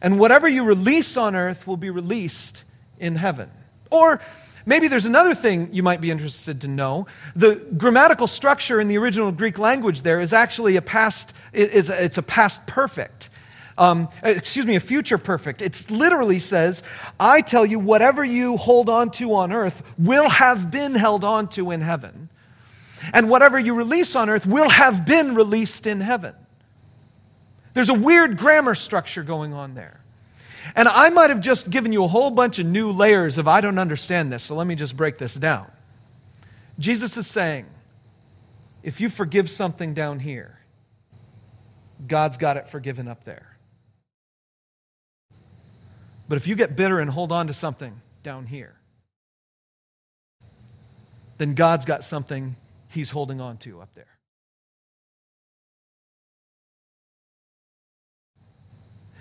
[0.00, 2.62] And whatever you release on earth will be released
[2.98, 3.50] in heaven.
[3.90, 4.20] Or
[4.66, 7.06] maybe there's another thing you might be interested to know.
[7.34, 12.22] The grammatical structure in the original Greek language there is actually a past, it's a
[12.22, 13.29] past perfect
[13.80, 15.62] um, excuse me, a future perfect.
[15.62, 16.82] It literally says,
[17.18, 21.48] I tell you, whatever you hold on to on earth will have been held on
[21.48, 22.28] to in heaven.
[23.14, 26.34] And whatever you release on earth will have been released in heaven.
[27.72, 30.02] There's a weird grammar structure going on there.
[30.76, 33.62] And I might have just given you a whole bunch of new layers of I
[33.62, 35.70] don't understand this, so let me just break this down.
[36.78, 37.64] Jesus is saying,
[38.82, 40.58] if you forgive something down here,
[42.06, 43.56] God's got it forgiven up there.
[46.30, 48.76] But if you get bitter and hold on to something down here,
[51.38, 52.54] then God's got something
[52.86, 54.06] he's holding on to up there.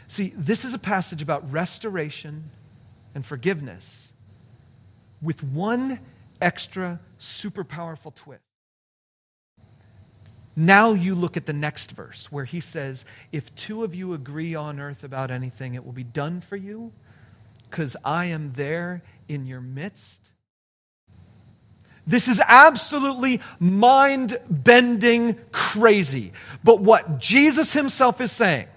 [0.07, 2.51] See, this is a passage about restoration
[3.15, 4.11] and forgiveness
[5.19, 5.99] with one
[6.39, 8.43] extra super powerful twist.
[10.59, 14.55] Now you look at the next verse where he says, If two of you agree
[14.55, 16.91] on earth about anything, it will be done for you
[17.69, 20.19] because I am there in your midst.
[22.05, 26.33] This is absolutely mind bending crazy.
[26.61, 28.67] But what Jesus himself is saying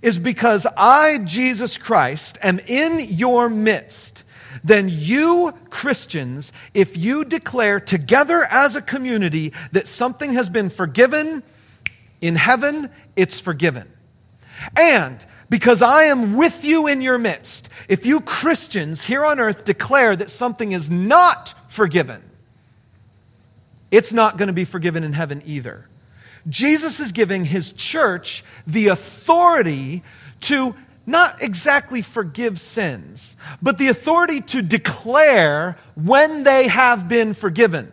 [0.00, 4.21] is because I, Jesus Christ, am in your midst,
[4.64, 11.42] then you, Christians, if you declare together as a community that something has been forgiven
[12.20, 13.90] in heaven, it's forgiven.
[14.76, 19.64] And because I am with you in your midst, if you Christians here on earth
[19.64, 22.22] declare that something is not forgiven,
[23.90, 25.86] it's not going to be forgiven in heaven either.
[26.48, 30.02] Jesus is giving his church the authority
[30.40, 30.74] to
[31.06, 37.92] not exactly forgive sins, but the authority to declare when they have been forgiven.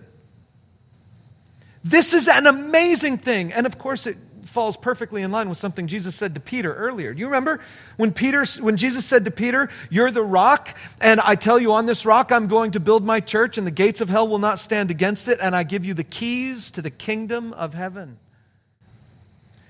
[1.83, 3.53] This is an amazing thing.
[3.53, 7.13] And of course, it falls perfectly in line with something Jesus said to Peter earlier.
[7.13, 7.61] Do you remember
[7.97, 11.85] when Peter when Jesus said to Peter, "You're the rock, and I tell you on
[11.85, 14.59] this rock I'm going to build my church and the gates of hell will not
[14.59, 18.17] stand against it, and I give you the keys to the kingdom of heaven."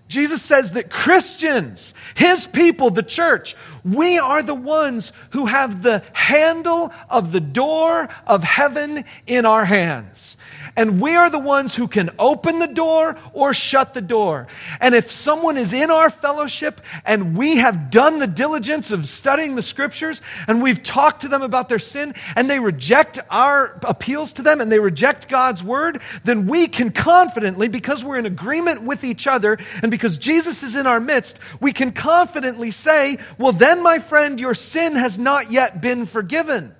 [0.09, 6.03] Jesus says that Christians, his people, the church, we are the ones who have the
[6.13, 10.35] handle of the door of heaven in our hands.
[10.79, 14.47] And we are the ones who can open the door or shut the door.
[14.79, 19.55] And if someone is in our fellowship and we have done the diligence of studying
[19.57, 24.31] the scriptures and we've talked to them about their sin and they reject our appeals
[24.33, 28.83] to them and they reject God's word, then we can confidently, because we're in agreement
[28.83, 33.51] with each other and because Jesus is in our midst, we can confidently say, Well,
[33.51, 36.73] then, my friend, your sin has not yet been forgiven.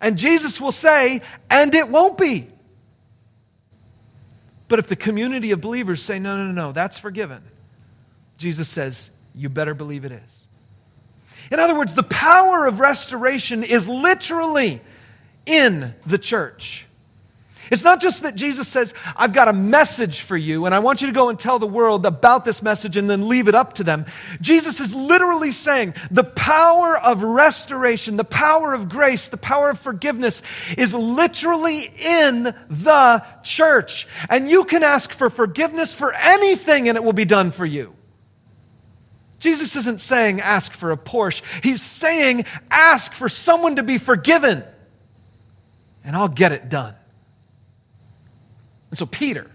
[0.00, 2.46] And Jesus will say, and it won't be.
[4.68, 7.42] But if the community of believers say, no, no, no, no, that's forgiven,
[8.38, 10.46] Jesus says, you better believe it is.
[11.50, 14.80] In other words, the power of restoration is literally
[15.46, 16.86] in the church.
[17.70, 21.00] It's not just that Jesus says, I've got a message for you, and I want
[21.00, 23.74] you to go and tell the world about this message and then leave it up
[23.74, 24.06] to them.
[24.40, 29.78] Jesus is literally saying the power of restoration, the power of grace, the power of
[29.78, 30.42] forgiveness
[30.76, 34.08] is literally in the church.
[34.28, 37.94] And you can ask for forgiveness for anything, and it will be done for you.
[39.38, 41.42] Jesus isn't saying ask for a Porsche.
[41.62, 44.64] He's saying ask for someone to be forgiven,
[46.04, 46.94] and I'll get it done.
[48.90, 49.50] And so Peter,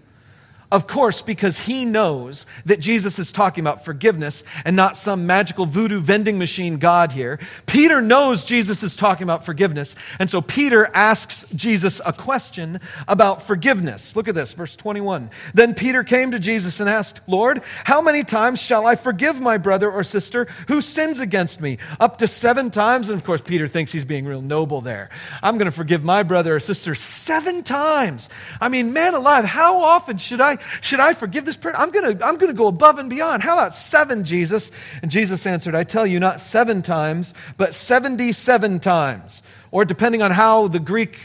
[0.72, 5.66] of course, because he knows that Jesus is talking about forgiveness and not some magical
[5.66, 7.39] voodoo vending machine God here.
[7.66, 9.95] Peter knows Jesus is talking about forgiveness.
[10.20, 14.16] And so Peter asks Jesus a question about forgiveness.
[14.16, 15.30] Look at this, verse 21.
[15.53, 19.57] Then Peter came to Jesus and asked, Lord, how many times shall I forgive my
[19.57, 21.78] brother or sister who sins against me?
[21.99, 23.09] Up to seven times?
[23.09, 25.09] And of course, Peter thinks he's being real noble there.
[25.43, 28.30] I'm going to forgive my brother or sister seven times.
[28.59, 30.57] I mean, man alive, how often should I?
[30.82, 31.80] Should I forgive this person?
[31.80, 33.43] I'm going to I'm going to go above and beyond.
[33.43, 34.72] How about seven, Jesus?
[35.01, 39.41] And Jesus answered, I tell you, not seven times, but 77 times.
[39.72, 41.20] Or depending on how the Greek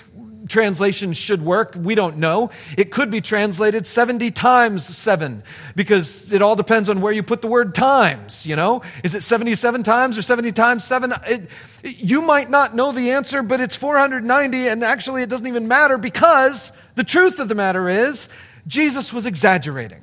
[0.50, 1.74] translation should work.
[1.76, 2.50] We don't know.
[2.76, 5.42] It could be translated 70 times 7
[5.76, 8.82] because it all depends on where you put the word times, you know?
[9.02, 11.14] Is it 77 times or 70 times 7?
[11.26, 11.48] It,
[11.82, 15.96] you might not know the answer, but it's 490 and actually it doesn't even matter
[15.96, 18.28] because the truth of the matter is
[18.70, 20.02] Jesus was exaggerating.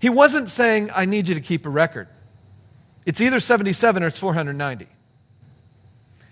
[0.00, 2.08] He wasn't saying, I need you to keep a record.
[3.06, 4.88] It's either 77 or it's 490.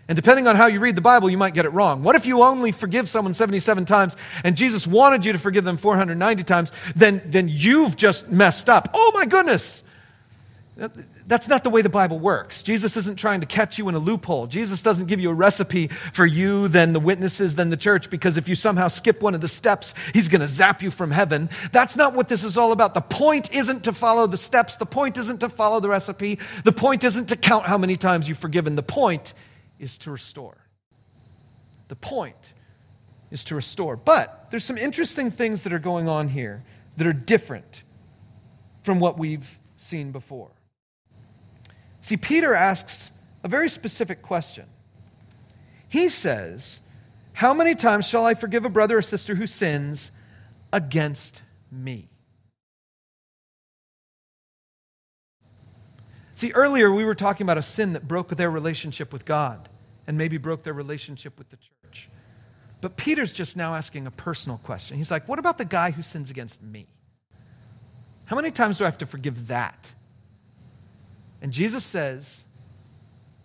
[0.09, 2.03] And depending on how you read the Bible, you might get it wrong.
[2.03, 5.77] What if you only forgive someone 77 times and Jesus wanted you to forgive them
[5.77, 6.73] 490 times?
[6.97, 8.91] Then, then you've just messed up.
[8.95, 9.85] Oh my goodness.
[11.27, 12.63] That's not the way the Bible works.
[12.63, 14.47] Jesus isn't trying to catch you in a loophole.
[14.47, 18.37] Jesus doesn't give you a recipe for you, then the witnesses, then the church, because
[18.37, 21.51] if you somehow skip one of the steps, he's going to zap you from heaven.
[21.73, 22.95] That's not what this is all about.
[22.95, 24.77] The point isn't to follow the steps.
[24.77, 26.39] The point isn't to follow the recipe.
[26.63, 28.77] The point isn't to count how many times you've forgiven.
[28.77, 29.35] The point
[29.81, 30.59] is to restore.
[31.89, 32.53] The point
[33.33, 33.97] is to restore.
[33.97, 36.63] But there's some interesting things that are going on here
[36.99, 37.83] that are different
[38.85, 40.53] from what we've seen before.
[42.09, 43.11] See, Peter asks
[43.45, 44.65] a very specific question.
[45.91, 46.81] He says,
[47.35, 50.11] How many times shall I forgive a brother or sister who sins
[50.73, 52.09] against me?
[56.35, 59.69] See, earlier we were talking about a sin that broke their relationship with God
[60.07, 62.09] and maybe broke their relationship with the church.
[62.81, 64.97] But Peter's just now asking a personal question.
[64.97, 66.87] He's like, What about the guy who sins against me?
[68.25, 69.87] How many times do I have to forgive that?
[71.41, 72.41] And Jesus says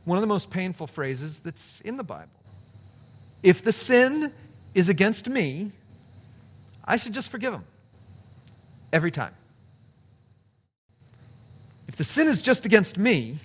[0.05, 2.29] one of the most painful phrases that's in the Bible.
[3.41, 4.33] If the sin
[4.73, 5.71] is against me,
[6.83, 7.65] I should just forgive him
[8.91, 9.33] every time.
[11.87, 13.39] If the sin is just against me,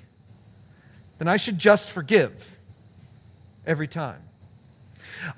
[1.19, 2.49] then I should just forgive
[3.67, 4.23] every time.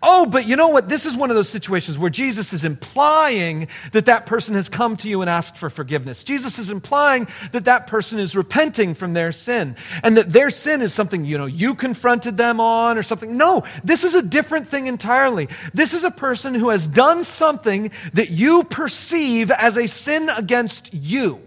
[0.02, 0.88] Oh, but you know what?
[0.88, 4.96] This is one of those situations where Jesus is implying that that person has come
[4.98, 6.24] to you and asked for forgiveness.
[6.24, 10.82] Jesus is implying that that person is repenting from their sin and that their sin
[10.82, 13.36] is something, you know, you confronted them on or something.
[13.36, 15.48] No, this is a different thing entirely.
[15.74, 20.94] This is a person who has done something that you perceive as a sin against
[20.94, 21.40] you.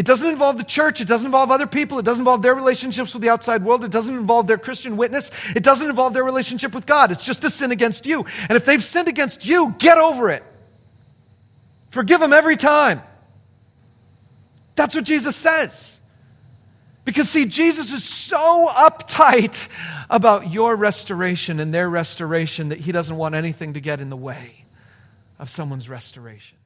[0.00, 1.02] It doesn't involve the church.
[1.02, 1.98] It doesn't involve other people.
[1.98, 3.84] It doesn't involve their relationships with the outside world.
[3.84, 5.30] It doesn't involve their Christian witness.
[5.54, 7.12] It doesn't involve their relationship with God.
[7.12, 8.24] It's just a sin against you.
[8.48, 10.42] And if they've sinned against you, get over it.
[11.90, 13.02] Forgive them every time.
[14.74, 15.98] That's what Jesus says.
[17.04, 19.68] Because, see, Jesus is so uptight
[20.08, 24.16] about your restoration and their restoration that he doesn't want anything to get in the
[24.16, 24.64] way
[25.38, 26.56] of someone's restoration.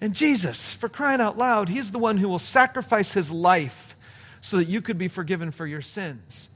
[0.00, 3.96] And Jesus, for crying out loud, He's the one who will sacrifice His life
[4.40, 6.48] so that you could be forgiven for your sins.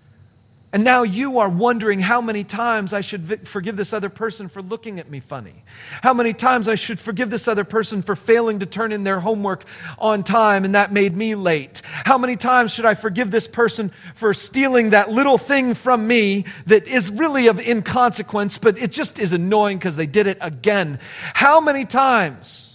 [0.72, 4.62] And now you are wondering how many times I should forgive this other person for
[4.62, 5.64] looking at me funny.
[6.00, 9.18] How many times I should forgive this other person for failing to turn in their
[9.18, 9.64] homework
[9.98, 11.82] on time and that made me late.
[11.84, 16.44] How many times should I forgive this person for stealing that little thing from me
[16.66, 21.00] that is really of inconsequence, but it just is annoying because they did it again.
[21.34, 22.69] How many times?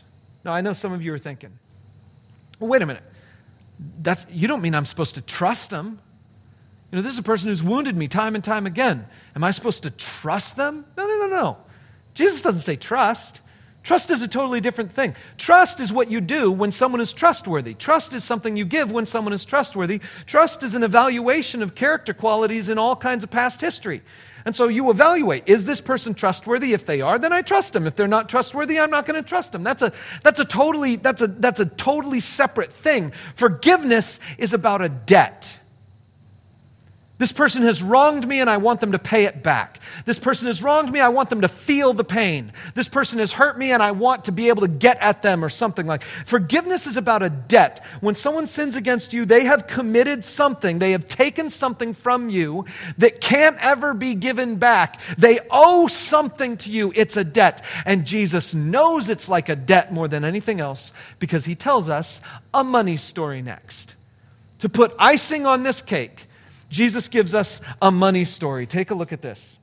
[0.46, 1.50] Now, I know some of you are thinking,
[2.60, 3.04] well, wait a minute.
[4.02, 6.00] That's, you don't mean I'm supposed to trust them.
[6.92, 9.08] You know, this is a person who's wounded me time and time again.
[9.36, 10.86] Am I supposed to trust them?
[10.96, 11.58] No, no, no, no.
[12.14, 13.42] Jesus doesn't say trust.
[13.84, 15.16] Trust is a totally different thing.
[15.38, 17.74] Trust is what you do when someone is trustworthy.
[17.74, 20.00] Trust is something you give when someone is trustworthy.
[20.26, 24.02] Trust is an evaluation of character qualities in all kinds of past history.
[24.46, 26.74] And so you evaluate is this person trustworthy?
[26.74, 27.88] If they are, then I trust them.
[27.88, 29.64] If they're not trustworthy, I'm not going to trust them.
[29.64, 29.92] That's a,
[30.24, 33.12] that's, a totally, that's, a, that's a totally separate thing.
[33.36, 35.50] Forgiveness is about a debt.
[37.18, 39.80] This person has wronged me and I want them to pay it back.
[40.04, 42.52] This person has wronged me, I want them to feel the pain.
[42.74, 45.44] This person has hurt me and I want to be able to get at them
[45.44, 46.04] or something like.
[46.26, 47.86] Forgiveness is about a debt.
[48.02, 50.80] When someone sins against you, they have committed something.
[50.80, 52.66] They have taken something from you
[52.98, 55.00] that can't ever be given back.
[55.18, 56.92] They owe something to you.
[56.98, 57.64] It's a debt.
[57.86, 62.20] And Jesus knows it's like a debt more than anything else because he tells us
[62.54, 63.96] a money story next.
[64.60, 66.25] To put icing on this cake,
[66.76, 68.68] Jesus gives us a money story.
[68.68, 69.58] Take a look at this.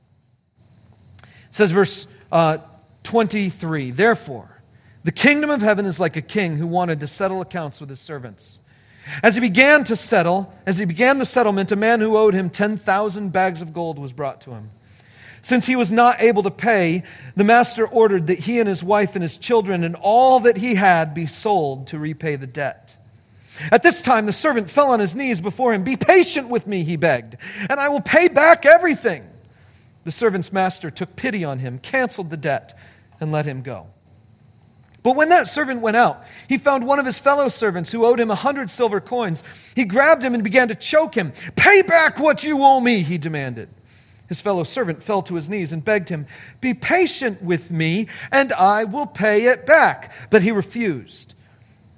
[1.22, 2.58] It says, verse uh,
[3.04, 4.62] 23 Therefore,
[5.04, 8.00] the kingdom of heaven is like a king who wanted to settle accounts with his
[8.00, 8.58] servants.
[9.22, 12.48] As he began to settle, as he began the settlement, a man who owed him
[12.48, 14.70] 10,000 bags of gold was brought to him.
[15.42, 17.02] Since he was not able to pay,
[17.36, 20.76] the master ordered that he and his wife and his children and all that he
[20.76, 22.81] had be sold to repay the debt.
[23.70, 25.84] At this time, the servant fell on his knees before him.
[25.84, 27.36] Be patient with me, he begged,
[27.68, 29.28] and I will pay back everything.
[30.04, 32.76] The servant's master took pity on him, canceled the debt,
[33.20, 33.86] and let him go.
[35.02, 38.20] But when that servant went out, he found one of his fellow servants who owed
[38.20, 39.42] him a hundred silver coins.
[39.74, 41.32] He grabbed him and began to choke him.
[41.56, 43.68] Pay back what you owe me, he demanded.
[44.28, 46.26] His fellow servant fell to his knees and begged him,
[46.60, 50.12] Be patient with me, and I will pay it back.
[50.30, 51.34] But he refused.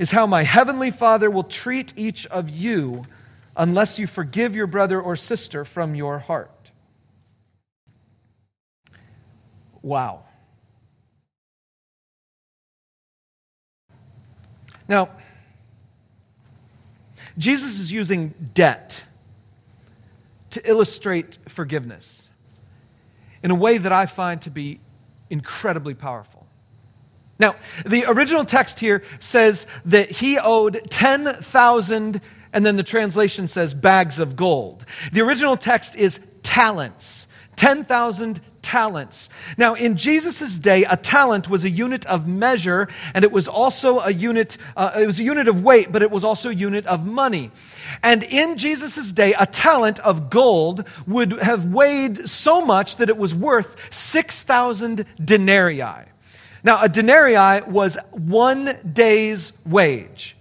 [0.00, 3.02] is how my heavenly Father will treat each of you
[3.54, 6.70] unless you forgive your brother or sister from your heart.
[9.82, 10.24] Wow.
[14.88, 15.10] Now,
[17.36, 19.04] Jesus is using debt
[20.48, 22.26] to illustrate forgiveness
[23.42, 24.80] in a way that I find to be
[25.28, 26.39] incredibly powerful.
[27.40, 32.20] Now, the original text here says that he owed 10,000,
[32.52, 34.84] and then the translation says bags of gold.
[35.12, 37.26] The original text is talents.
[37.56, 39.30] 10,000 talents.
[39.56, 44.00] Now, in Jesus' day, a talent was a unit of measure, and it was also
[44.00, 46.84] a unit, uh, it was a unit of weight, but it was also a unit
[46.84, 47.50] of money.
[48.02, 53.16] And in Jesus' day, a talent of gold would have weighed so much that it
[53.16, 56.10] was worth 6,000 denarii.
[56.62, 60.36] Now, a denarii was one day's wage.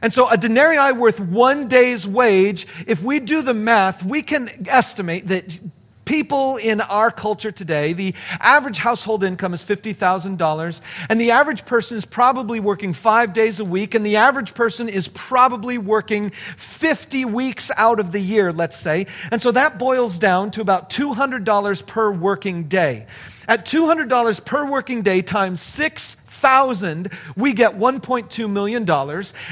[0.00, 4.66] And so, a denarii worth one day's wage, if we do the math, we can
[4.68, 5.58] estimate that
[6.04, 11.96] people in our culture today, the average household income is $50,000, and the average person
[11.96, 17.24] is probably working five days a week, and the average person is probably working 50
[17.26, 19.06] weeks out of the year, let's say.
[19.30, 23.06] And so that boils down to about $200 per working day.
[23.48, 28.88] At $200 per working day times 6,000, we get $1.2 million.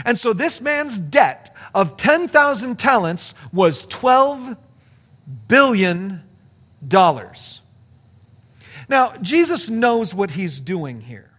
[0.05, 4.57] And so this man's debt of 10,000 talents was $12
[5.49, 6.23] billion.
[8.89, 11.31] Now, Jesus knows what he's doing here.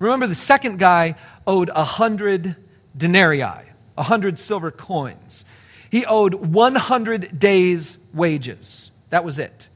[0.00, 1.14] Remember, the second guy
[1.46, 2.56] owed 100
[2.96, 3.42] denarii,
[3.94, 5.44] 100 silver coins.
[5.90, 8.90] He owed 100 days' wages.
[9.10, 9.68] That was it.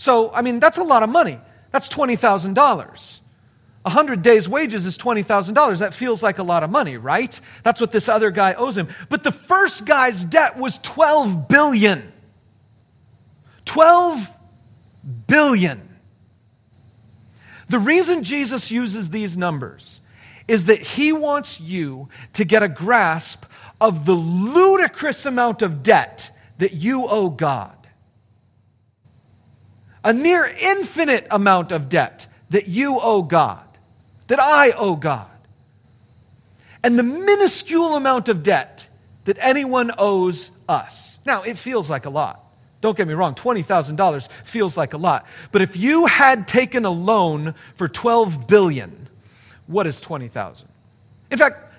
[0.00, 1.38] So, I mean, that's a lot of money.
[1.72, 3.18] That's $20,000.
[3.84, 5.78] A hundred days' wages is $20,000.
[5.78, 7.38] That feels like a lot of money, right?
[7.64, 8.88] That's what this other guy owes him.
[9.10, 12.10] But the first guy's debt was 12 billion.
[13.66, 14.26] 12
[15.26, 15.86] billion.
[17.68, 20.00] The reason Jesus uses these numbers
[20.48, 23.44] is that he wants you to get a grasp
[23.82, 27.76] of the ludicrous amount of debt that you owe God
[30.04, 33.66] a near infinite amount of debt that you owe God,
[34.26, 35.26] that I owe God,
[36.82, 38.86] and the minuscule amount of debt
[39.24, 41.18] that anyone owes us.
[41.26, 42.44] Now, it feels like a lot.
[42.80, 45.26] Don't get me wrong, $20,000 feels like a lot.
[45.52, 49.08] But if you had taken a loan for 12 billion,
[49.66, 50.66] what is 20,000?
[51.30, 51.72] In fact,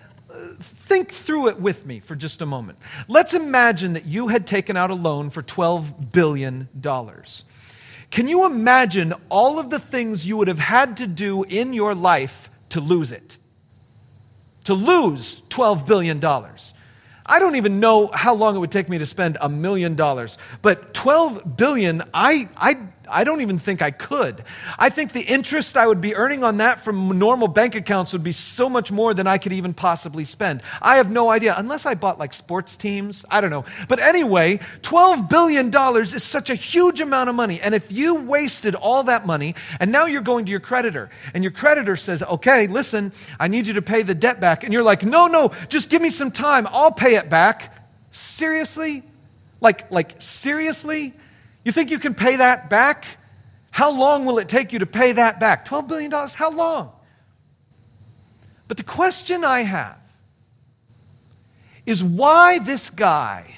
[0.61, 2.77] think through it with me for just a moment.
[3.07, 6.69] Let's imagine that you had taken out a loan for $12 billion.
[8.11, 11.95] Can you imagine all of the things you would have had to do in your
[11.95, 13.37] life to lose it?
[14.65, 16.23] To lose $12 billion.
[16.23, 20.37] I don't even know how long it would take me to spend a million dollars,
[20.61, 22.75] but 12 billion, I, I
[23.11, 24.43] I don't even think I could.
[24.79, 28.23] I think the interest I would be earning on that from normal bank accounts would
[28.23, 30.61] be so much more than I could even possibly spend.
[30.81, 33.25] I have no idea, unless I bought like sports teams.
[33.29, 33.65] I don't know.
[33.87, 37.61] But anyway, $12 billion is such a huge amount of money.
[37.61, 41.43] And if you wasted all that money and now you're going to your creditor and
[41.43, 44.63] your creditor says, okay, listen, I need you to pay the debt back.
[44.63, 46.67] And you're like, no, no, just give me some time.
[46.69, 47.75] I'll pay it back.
[48.11, 49.03] Seriously?
[49.59, 51.13] Like, like, seriously?
[51.63, 53.05] You think you can pay that back?
[53.69, 55.65] How long will it take you to pay that back?
[55.65, 56.11] $12 billion?
[56.11, 56.91] How long?
[58.67, 59.97] But the question I have
[61.85, 63.55] is why this guy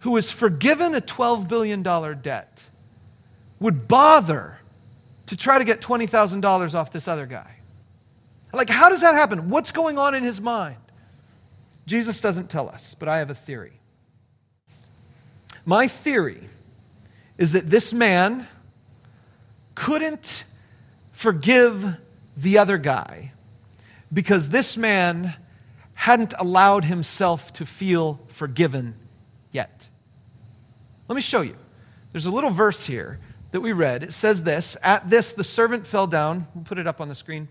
[0.00, 2.62] who is forgiven a $12 billion debt
[3.58, 4.58] would bother
[5.26, 7.56] to try to get $20,000 off this other guy?
[8.52, 9.50] Like, how does that happen?
[9.50, 10.76] What's going on in his mind?
[11.86, 13.78] Jesus doesn't tell us, but I have a theory.
[15.64, 16.48] My theory
[17.40, 18.46] is that this man
[19.74, 20.44] couldn't
[21.12, 21.96] forgive
[22.36, 23.32] the other guy
[24.12, 25.34] because this man
[25.94, 28.94] hadn't allowed himself to feel forgiven
[29.52, 29.86] yet.
[31.08, 31.56] Let me show you.
[32.12, 33.18] There's a little verse here
[33.52, 34.02] that we read.
[34.02, 36.46] It says this At this, the servant fell down.
[36.54, 37.48] We'll put it up on the screen.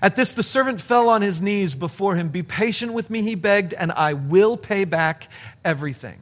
[0.00, 2.30] At this, the servant fell on his knees before him.
[2.30, 5.28] Be patient with me, he begged, and I will pay back
[5.62, 6.20] everything.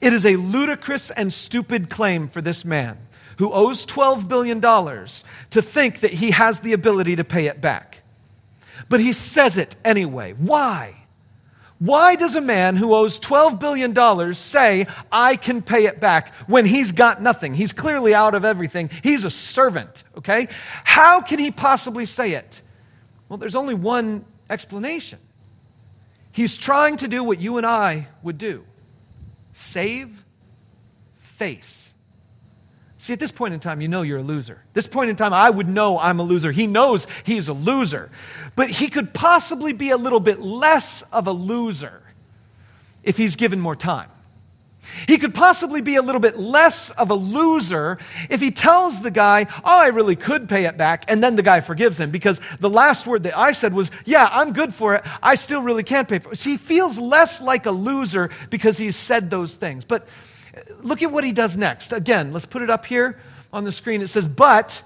[0.00, 2.98] It is a ludicrous and stupid claim for this man
[3.38, 8.02] who owes $12 billion to think that he has the ability to pay it back.
[8.88, 10.32] But he says it anyway.
[10.32, 10.96] Why?
[11.78, 16.64] Why does a man who owes $12 billion say, I can pay it back when
[16.64, 17.54] he's got nothing?
[17.54, 18.88] He's clearly out of everything.
[19.02, 20.48] He's a servant, okay?
[20.84, 22.62] How can he possibly say it?
[23.28, 25.18] Well, there's only one explanation.
[26.32, 28.64] He's trying to do what you and I would do
[29.56, 30.22] save
[31.18, 31.94] face.
[32.98, 34.62] See, at this point in time, you know you're a loser.
[34.74, 36.52] This point in time, I would know I'm a loser.
[36.52, 38.10] He knows he's a loser.
[38.54, 42.02] But he could possibly be a little bit less of a loser
[43.02, 44.10] if he's given more time.
[45.06, 47.98] He could possibly be a little bit less of a loser
[48.30, 51.42] if he tells the guy, Oh, I really could pay it back, and then the
[51.42, 52.10] guy forgives him.
[52.10, 55.04] Because the last word that I said was, Yeah, I'm good for it.
[55.22, 56.38] I still really can't pay for it.
[56.38, 59.84] So he feels less like a loser because he's said those things.
[59.84, 60.06] But
[60.80, 61.92] look at what he does next.
[61.92, 63.18] Again, let's put it up here
[63.52, 64.02] on the screen.
[64.02, 64.82] It says, But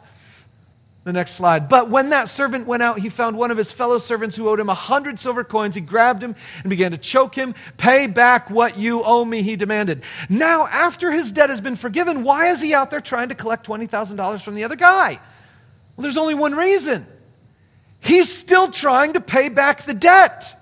[1.05, 1.69] the next slide.
[1.69, 4.61] But when that servant went out, he found one of his fellow servants who owed
[4.61, 5.75] him a hundred silver coins.
[5.75, 7.55] He grabbed him and began to choke him.
[7.79, 10.03] Pay back what you owe me, he demanded.
[10.29, 13.67] Now, after his debt has been forgiven, why is he out there trying to collect
[13.67, 15.19] $20,000 from the other guy?
[15.97, 17.07] Well, there's only one reason.
[18.01, 20.55] He's still trying to pay back the debt.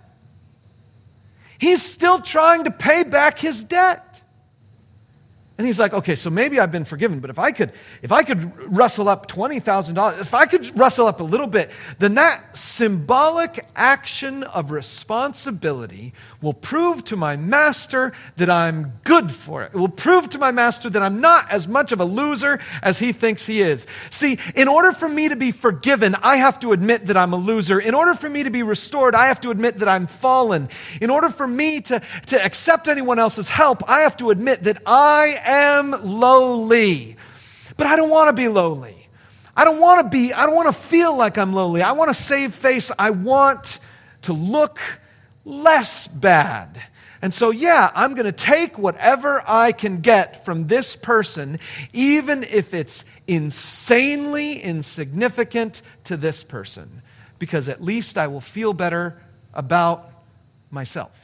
[1.59, 4.08] He's still trying to pay back his debt.
[5.59, 8.23] And he's like, okay, so maybe I've been forgiven, but if I could, if I
[8.23, 13.67] could rustle up $20,000, if I could rustle up a little bit, then that symbolic
[13.75, 19.73] action of responsibility will prove to my master that I'm good for it.
[19.75, 23.01] It will prove to my master that I'm not as much of a loser as
[23.01, 23.85] he thinks he is.
[24.11, 27.37] See, in order for me to be forgiven, I have to admit that I'm a
[27.37, 27.81] loser.
[27.81, 30.69] In order for me to be restored, I have to admit that I'm fallen.
[31.01, 34.81] In order for me to, to accept anyone else's help, I have to admit that
[34.87, 37.17] I am lowly.
[37.77, 39.09] But I don't want to be lowly.
[39.57, 41.83] I don't want to be, I don't want to feel like I'm lowly.
[41.83, 42.93] I want to save face.
[42.97, 43.81] I want
[44.23, 44.79] to look
[45.45, 46.81] less bad.
[47.21, 51.59] And so, yeah, I'm going to take whatever I can get from this person,
[51.93, 57.03] even if it's insanely insignificant to this person,
[57.39, 59.21] because at least I will feel better
[59.53, 60.11] about
[60.71, 61.19] myself.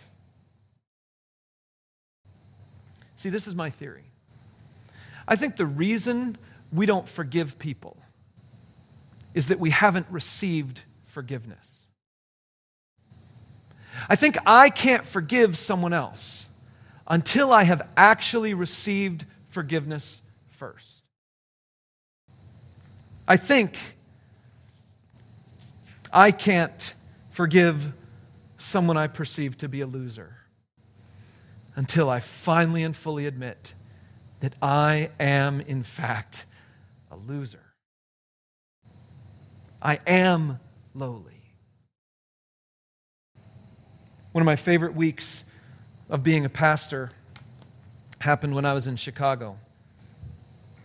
[3.17, 4.05] See, this is my theory.
[5.27, 6.37] I think the reason
[6.73, 7.97] we don't forgive people
[9.33, 11.87] is that we haven't received forgiveness.
[14.09, 16.47] I think I can't forgive someone else
[17.07, 20.21] until I have actually received forgiveness
[20.51, 21.03] first.
[23.27, 23.79] I think
[26.13, 26.95] I can't
[27.31, 27.93] forgive
[28.59, 30.37] someone I perceive to be a loser
[31.77, 33.75] until I finally and fully admit
[34.45, 36.45] that I am, in fact,
[37.11, 37.63] a loser.
[39.81, 40.61] I am
[40.93, 41.41] lowly.
[44.33, 45.43] One of my favorite weeks
[46.11, 47.09] of being a pastor
[48.19, 49.57] happened when I was in Chicago.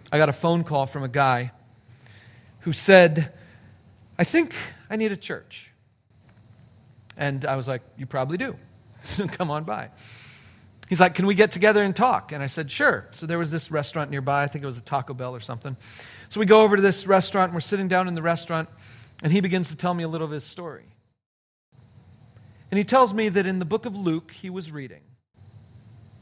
[0.10, 1.52] I got a phone call from a guy
[2.62, 3.34] who said,
[4.18, 4.56] I think
[4.90, 5.70] I need a church.
[7.18, 8.56] And I was like, You probably do.
[9.02, 9.90] So come on by.
[10.90, 12.32] He's like, Can we get together and talk?
[12.32, 13.08] And I said, Sure.
[13.12, 14.44] So there was this restaurant nearby.
[14.44, 15.78] I think it was a Taco Bell or something.
[16.30, 18.68] So we go over to this restaurant, and we're sitting down in the restaurant,
[19.24, 20.86] and he begins to tell me a little of his story.
[22.72, 25.02] And he tells me that in the book of Luke, he was reading.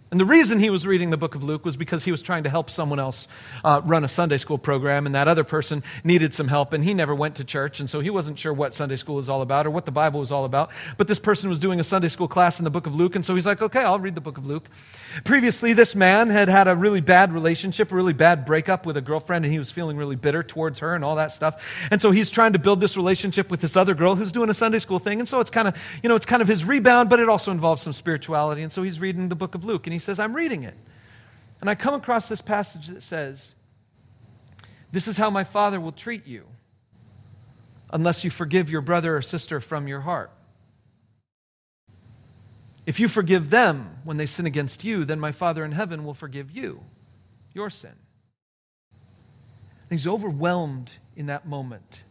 [0.10, 2.43] And the reason he was reading the book of Luke was because he was trying
[2.43, 3.28] to help someone else
[3.66, 6.93] uh, run a Sunday school program, and that other person needed some help, and he
[6.93, 9.68] never went to church, and so he wasn't sure what Sunday school was all about
[9.68, 10.70] or what the Bible was all about.
[10.95, 13.26] But this person was doing a Sunday school class in the book of Luke, and
[13.26, 14.70] so he's like, okay, I'll read the book of Luke.
[15.26, 19.01] Previously, this man had had a really bad relationship, a really bad breakup with a
[19.01, 21.62] girlfriend, and he was feeling really bitter towards her and all that stuff.
[21.91, 24.53] And so he's trying to build this relationship with this other girl who's doing a
[24.53, 27.10] Sunday school thing, and so it's kind of, you know, it's kind of his rebound,
[27.10, 28.62] but it also involves some spirituality.
[28.62, 30.75] And so he's reading the book of Luke, and he says, I'm reading it.
[31.59, 33.55] And I come across this passage that says,
[34.91, 36.45] This is how my Father will treat you
[37.91, 40.31] unless you forgive your brother or sister from your heart.
[42.85, 46.13] If you forgive them when they sin against you, then my Father in heaven will
[46.13, 46.83] forgive you
[47.53, 47.95] your sin.
[49.89, 52.01] And he's overwhelmed in that moment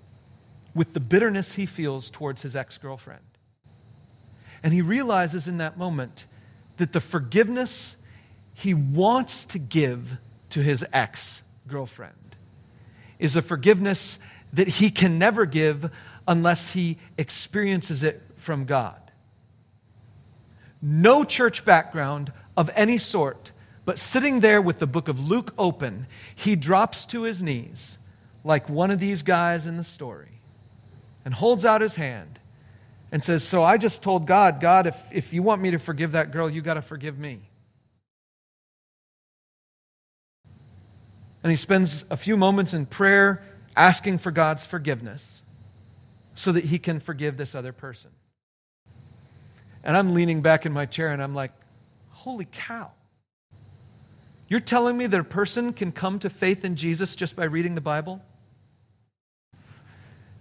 [0.75, 3.21] with the bitterness he feels towards his ex girlfriend.
[4.63, 6.27] And he realizes in that moment
[6.77, 7.97] that the forgiveness
[8.55, 10.17] he wants to give
[10.51, 12.37] to his ex girlfriend
[13.19, 14.19] is a forgiveness
[14.53, 15.91] that he can never give
[16.27, 19.01] unless he experiences it from God.
[20.81, 23.53] No church background of any sort,
[23.85, 27.99] but sitting there with the book of Luke open, he drops to his knees
[28.45, 30.41] like one of these guys in the story
[31.25, 32.39] and holds out his hand
[33.13, 36.13] and says, So I just told God, God, if, if you want me to forgive
[36.13, 37.41] that girl, you got to forgive me.
[41.43, 43.43] And he spends a few moments in prayer
[43.77, 45.43] asking for God's forgiveness
[46.35, 48.11] so that he can forgive this other person.
[49.85, 51.53] And I'm leaning back in my chair and I'm like,
[52.11, 52.91] holy cow.
[54.49, 57.75] You're telling me that a person can come to faith in Jesus just by reading
[57.75, 58.21] the Bible?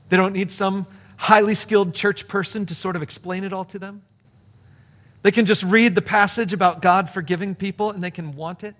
[0.10, 0.88] They don't need some
[1.18, 4.02] highly skilled church person to sort of explain it all to them?
[5.24, 8.76] They can just read the passage about God forgiving people and they can want it?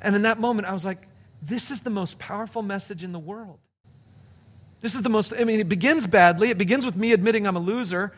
[0.00, 1.06] And in that moment, I was like,
[1.42, 3.58] this is the most powerful message in the world.
[4.80, 6.50] This is the most, I mean, it begins badly.
[6.50, 8.12] It begins with me admitting I'm a loser.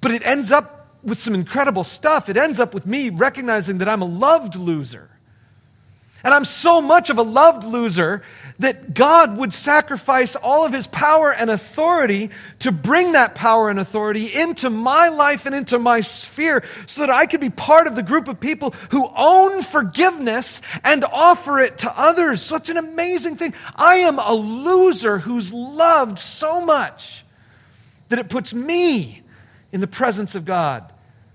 [0.00, 2.28] But it ends up with some incredible stuff.
[2.28, 5.10] It ends up with me recognizing that I'm a loved loser.
[6.24, 8.22] And I'm so much of a loved loser
[8.58, 13.78] that God would sacrifice all of his power and authority to bring that power and
[13.78, 17.94] authority into my life and into my sphere so that I could be part of
[17.94, 22.42] the group of people who own forgiveness and offer it to others.
[22.42, 23.54] Such an amazing thing.
[23.76, 27.24] I am a loser who's loved so much
[28.08, 29.22] that it puts me
[29.70, 30.92] in the presence of God.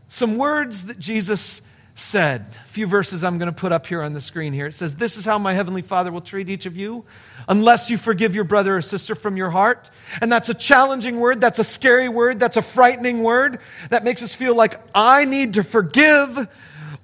[0.09, 1.61] Some words that Jesus
[1.95, 2.45] said.
[2.65, 4.67] A few verses I'm going to put up here on the screen here.
[4.67, 7.05] It says, This is how my heavenly Father will treat each of you
[7.47, 9.89] unless you forgive your brother or sister from your heart.
[10.21, 11.41] And that's a challenging word.
[11.41, 12.39] That's a scary word.
[12.39, 13.59] That's a frightening word.
[13.89, 16.47] That makes us feel like I need to forgive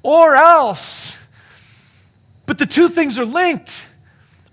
[0.01, 1.13] or else.
[2.45, 3.71] But the two things are linked.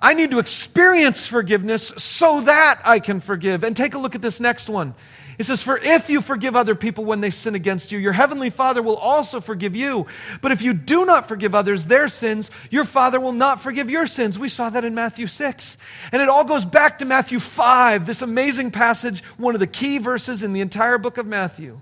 [0.01, 3.65] I need to experience forgiveness so that I can forgive.
[3.65, 4.95] And take a look at this next one.
[5.37, 8.51] He says, For if you forgive other people when they sin against you, your heavenly
[8.51, 10.07] Father will also forgive you.
[10.41, 14.07] But if you do not forgive others their sins, your Father will not forgive your
[14.07, 14.39] sins.
[14.39, 15.77] We saw that in Matthew 6.
[16.13, 19.99] And it all goes back to Matthew 5, this amazing passage, one of the key
[19.99, 21.81] verses in the entire book of Matthew.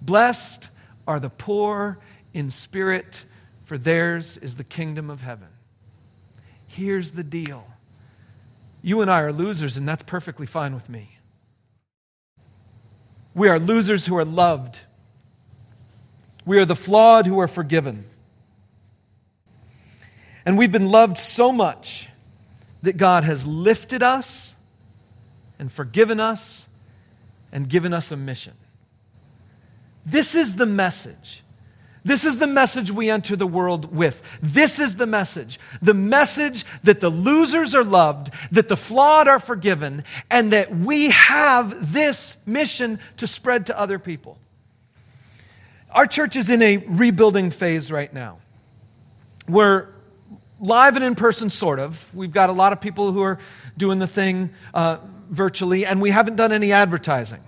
[0.00, 0.66] Blessed
[1.06, 1.98] are the poor
[2.34, 3.22] in spirit,
[3.64, 5.48] for theirs is the kingdom of heaven.
[6.66, 7.66] Here's the deal
[8.82, 11.15] you and I are losers, and that's perfectly fine with me.
[13.36, 14.80] We are losers who are loved.
[16.46, 18.06] We are the flawed who are forgiven.
[20.46, 22.08] And we've been loved so much
[22.82, 24.54] that God has lifted us
[25.58, 26.66] and forgiven us
[27.52, 28.54] and given us a mission.
[30.06, 31.42] This is the message
[32.06, 34.22] this is the message we enter the world with.
[34.40, 35.58] This is the message.
[35.82, 41.10] The message that the losers are loved, that the flawed are forgiven, and that we
[41.10, 44.38] have this mission to spread to other people.
[45.90, 48.38] Our church is in a rebuilding phase right now.
[49.48, 49.88] We're
[50.60, 52.14] live and in person, sort of.
[52.14, 53.40] We've got a lot of people who are
[53.76, 54.98] doing the thing uh,
[55.28, 57.42] virtually, and we haven't done any advertising.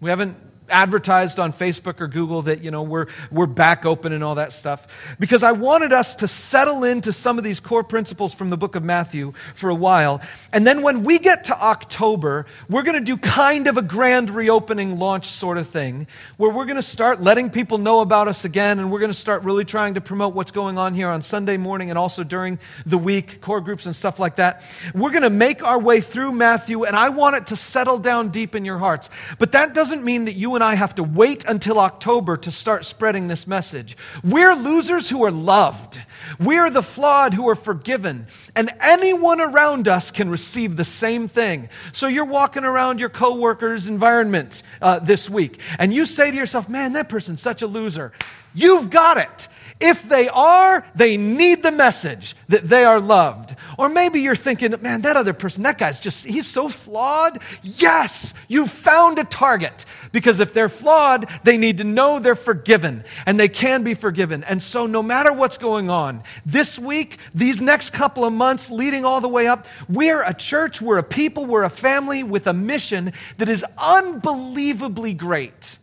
[0.00, 0.36] We haven't
[0.68, 4.52] advertised on Facebook or Google that, you know, we're, we're back open and all that
[4.52, 4.86] stuff.
[5.18, 8.74] Because I wanted us to settle into some of these core principles from the book
[8.74, 10.20] of Matthew for a while.
[10.52, 14.30] And then when we get to October, we're going to do kind of a grand
[14.30, 16.06] reopening launch sort of thing
[16.36, 19.18] where we're going to start letting people know about us again and we're going to
[19.18, 22.58] start really trying to promote what's going on here on Sunday morning and also during
[22.86, 24.62] the week, core groups and stuff like that.
[24.94, 28.30] We're going to make our way through Matthew and I want it to settle down
[28.30, 29.10] deep in your hearts.
[29.38, 33.28] But that doesn't mean that and I have to wait until October to start spreading
[33.28, 33.96] this message.
[34.22, 36.00] We're losers who are loved.
[36.38, 38.26] We're the flawed who are forgiven.
[38.54, 41.68] And anyone around us can receive the same thing.
[41.92, 46.68] So you're walking around your coworker's environment uh, this week, and you say to yourself,
[46.68, 48.12] man, that person's such a loser.
[48.54, 49.48] You've got it.
[49.80, 53.56] If they are, they need the message that they are loved.
[53.76, 57.40] Or maybe you're thinking, man, that other person, that guy's just, he's so flawed.
[57.62, 59.84] Yes, you found a target.
[60.12, 64.44] Because if they're flawed, they need to know they're forgiven and they can be forgiven.
[64.44, 69.04] And so, no matter what's going on, this week, these next couple of months, leading
[69.04, 72.52] all the way up, we're a church, we're a people, we're a family with a
[72.52, 75.78] mission that is unbelievably great.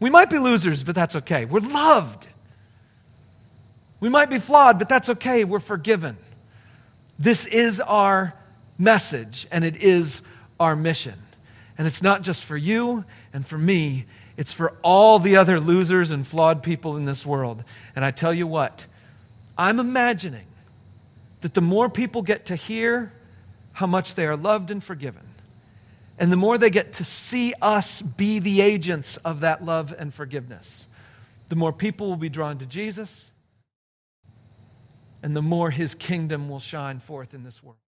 [0.00, 1.44] We might be losers, but that's okay.
[1.44, 2.26] We're loved.
[4.00, 5.44] We might be flawed, but that's okay.
[5.44, 6.16] We're forgiven.
[7.18, 8.34] This is our
[8.78, 10.22] message, and it is
[10.58, 11.14] our mission.
[11.76, 16.12] And it's not just for you and for me, it's for all the other losers
[16.12, 17.62] and flawed people in this world.
[17.94, 18.86] And I tell you what,
[19.58, 20.46] I'm imagining
[21.42, 23.12] that the more people get to hear
[23.72, 25.22] how much they are loved and forgiven,
[26.20, 30.12] and the more they get to see us be the agents of that love and
[30.12, 30.86] forgiveness,
[31.48, 33.30] the more people will be drawn to Jesus,
[35.22, 37.78] and the more his kingdom will shine forth in this world.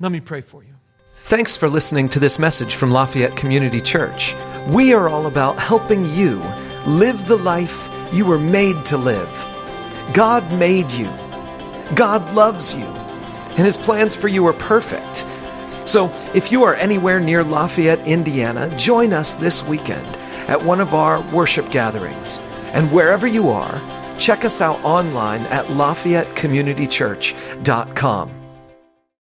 [0.00, 0.72] Let me pray for you.
[1.12, 4.34] Thanks for listening to this message from Lafayette Community Church.
[4.68, 6.42] We are all about helping you
[6.86, 9.28] live the life you were made to live.
[10.14, 11.06] God made you,
[11.94, 15.24] God loves you, and his plans for you are perfect.
[15.86, 20.16] So, if you are anywhere near Lafayette, Indiana, join us this weekend
[20.48, 22.38] at one of our worship gatherings.
[22.72, 23.80] And wherever you are,
[24.18, 28.45] check us out online at LafayetteCommunityChurch.com.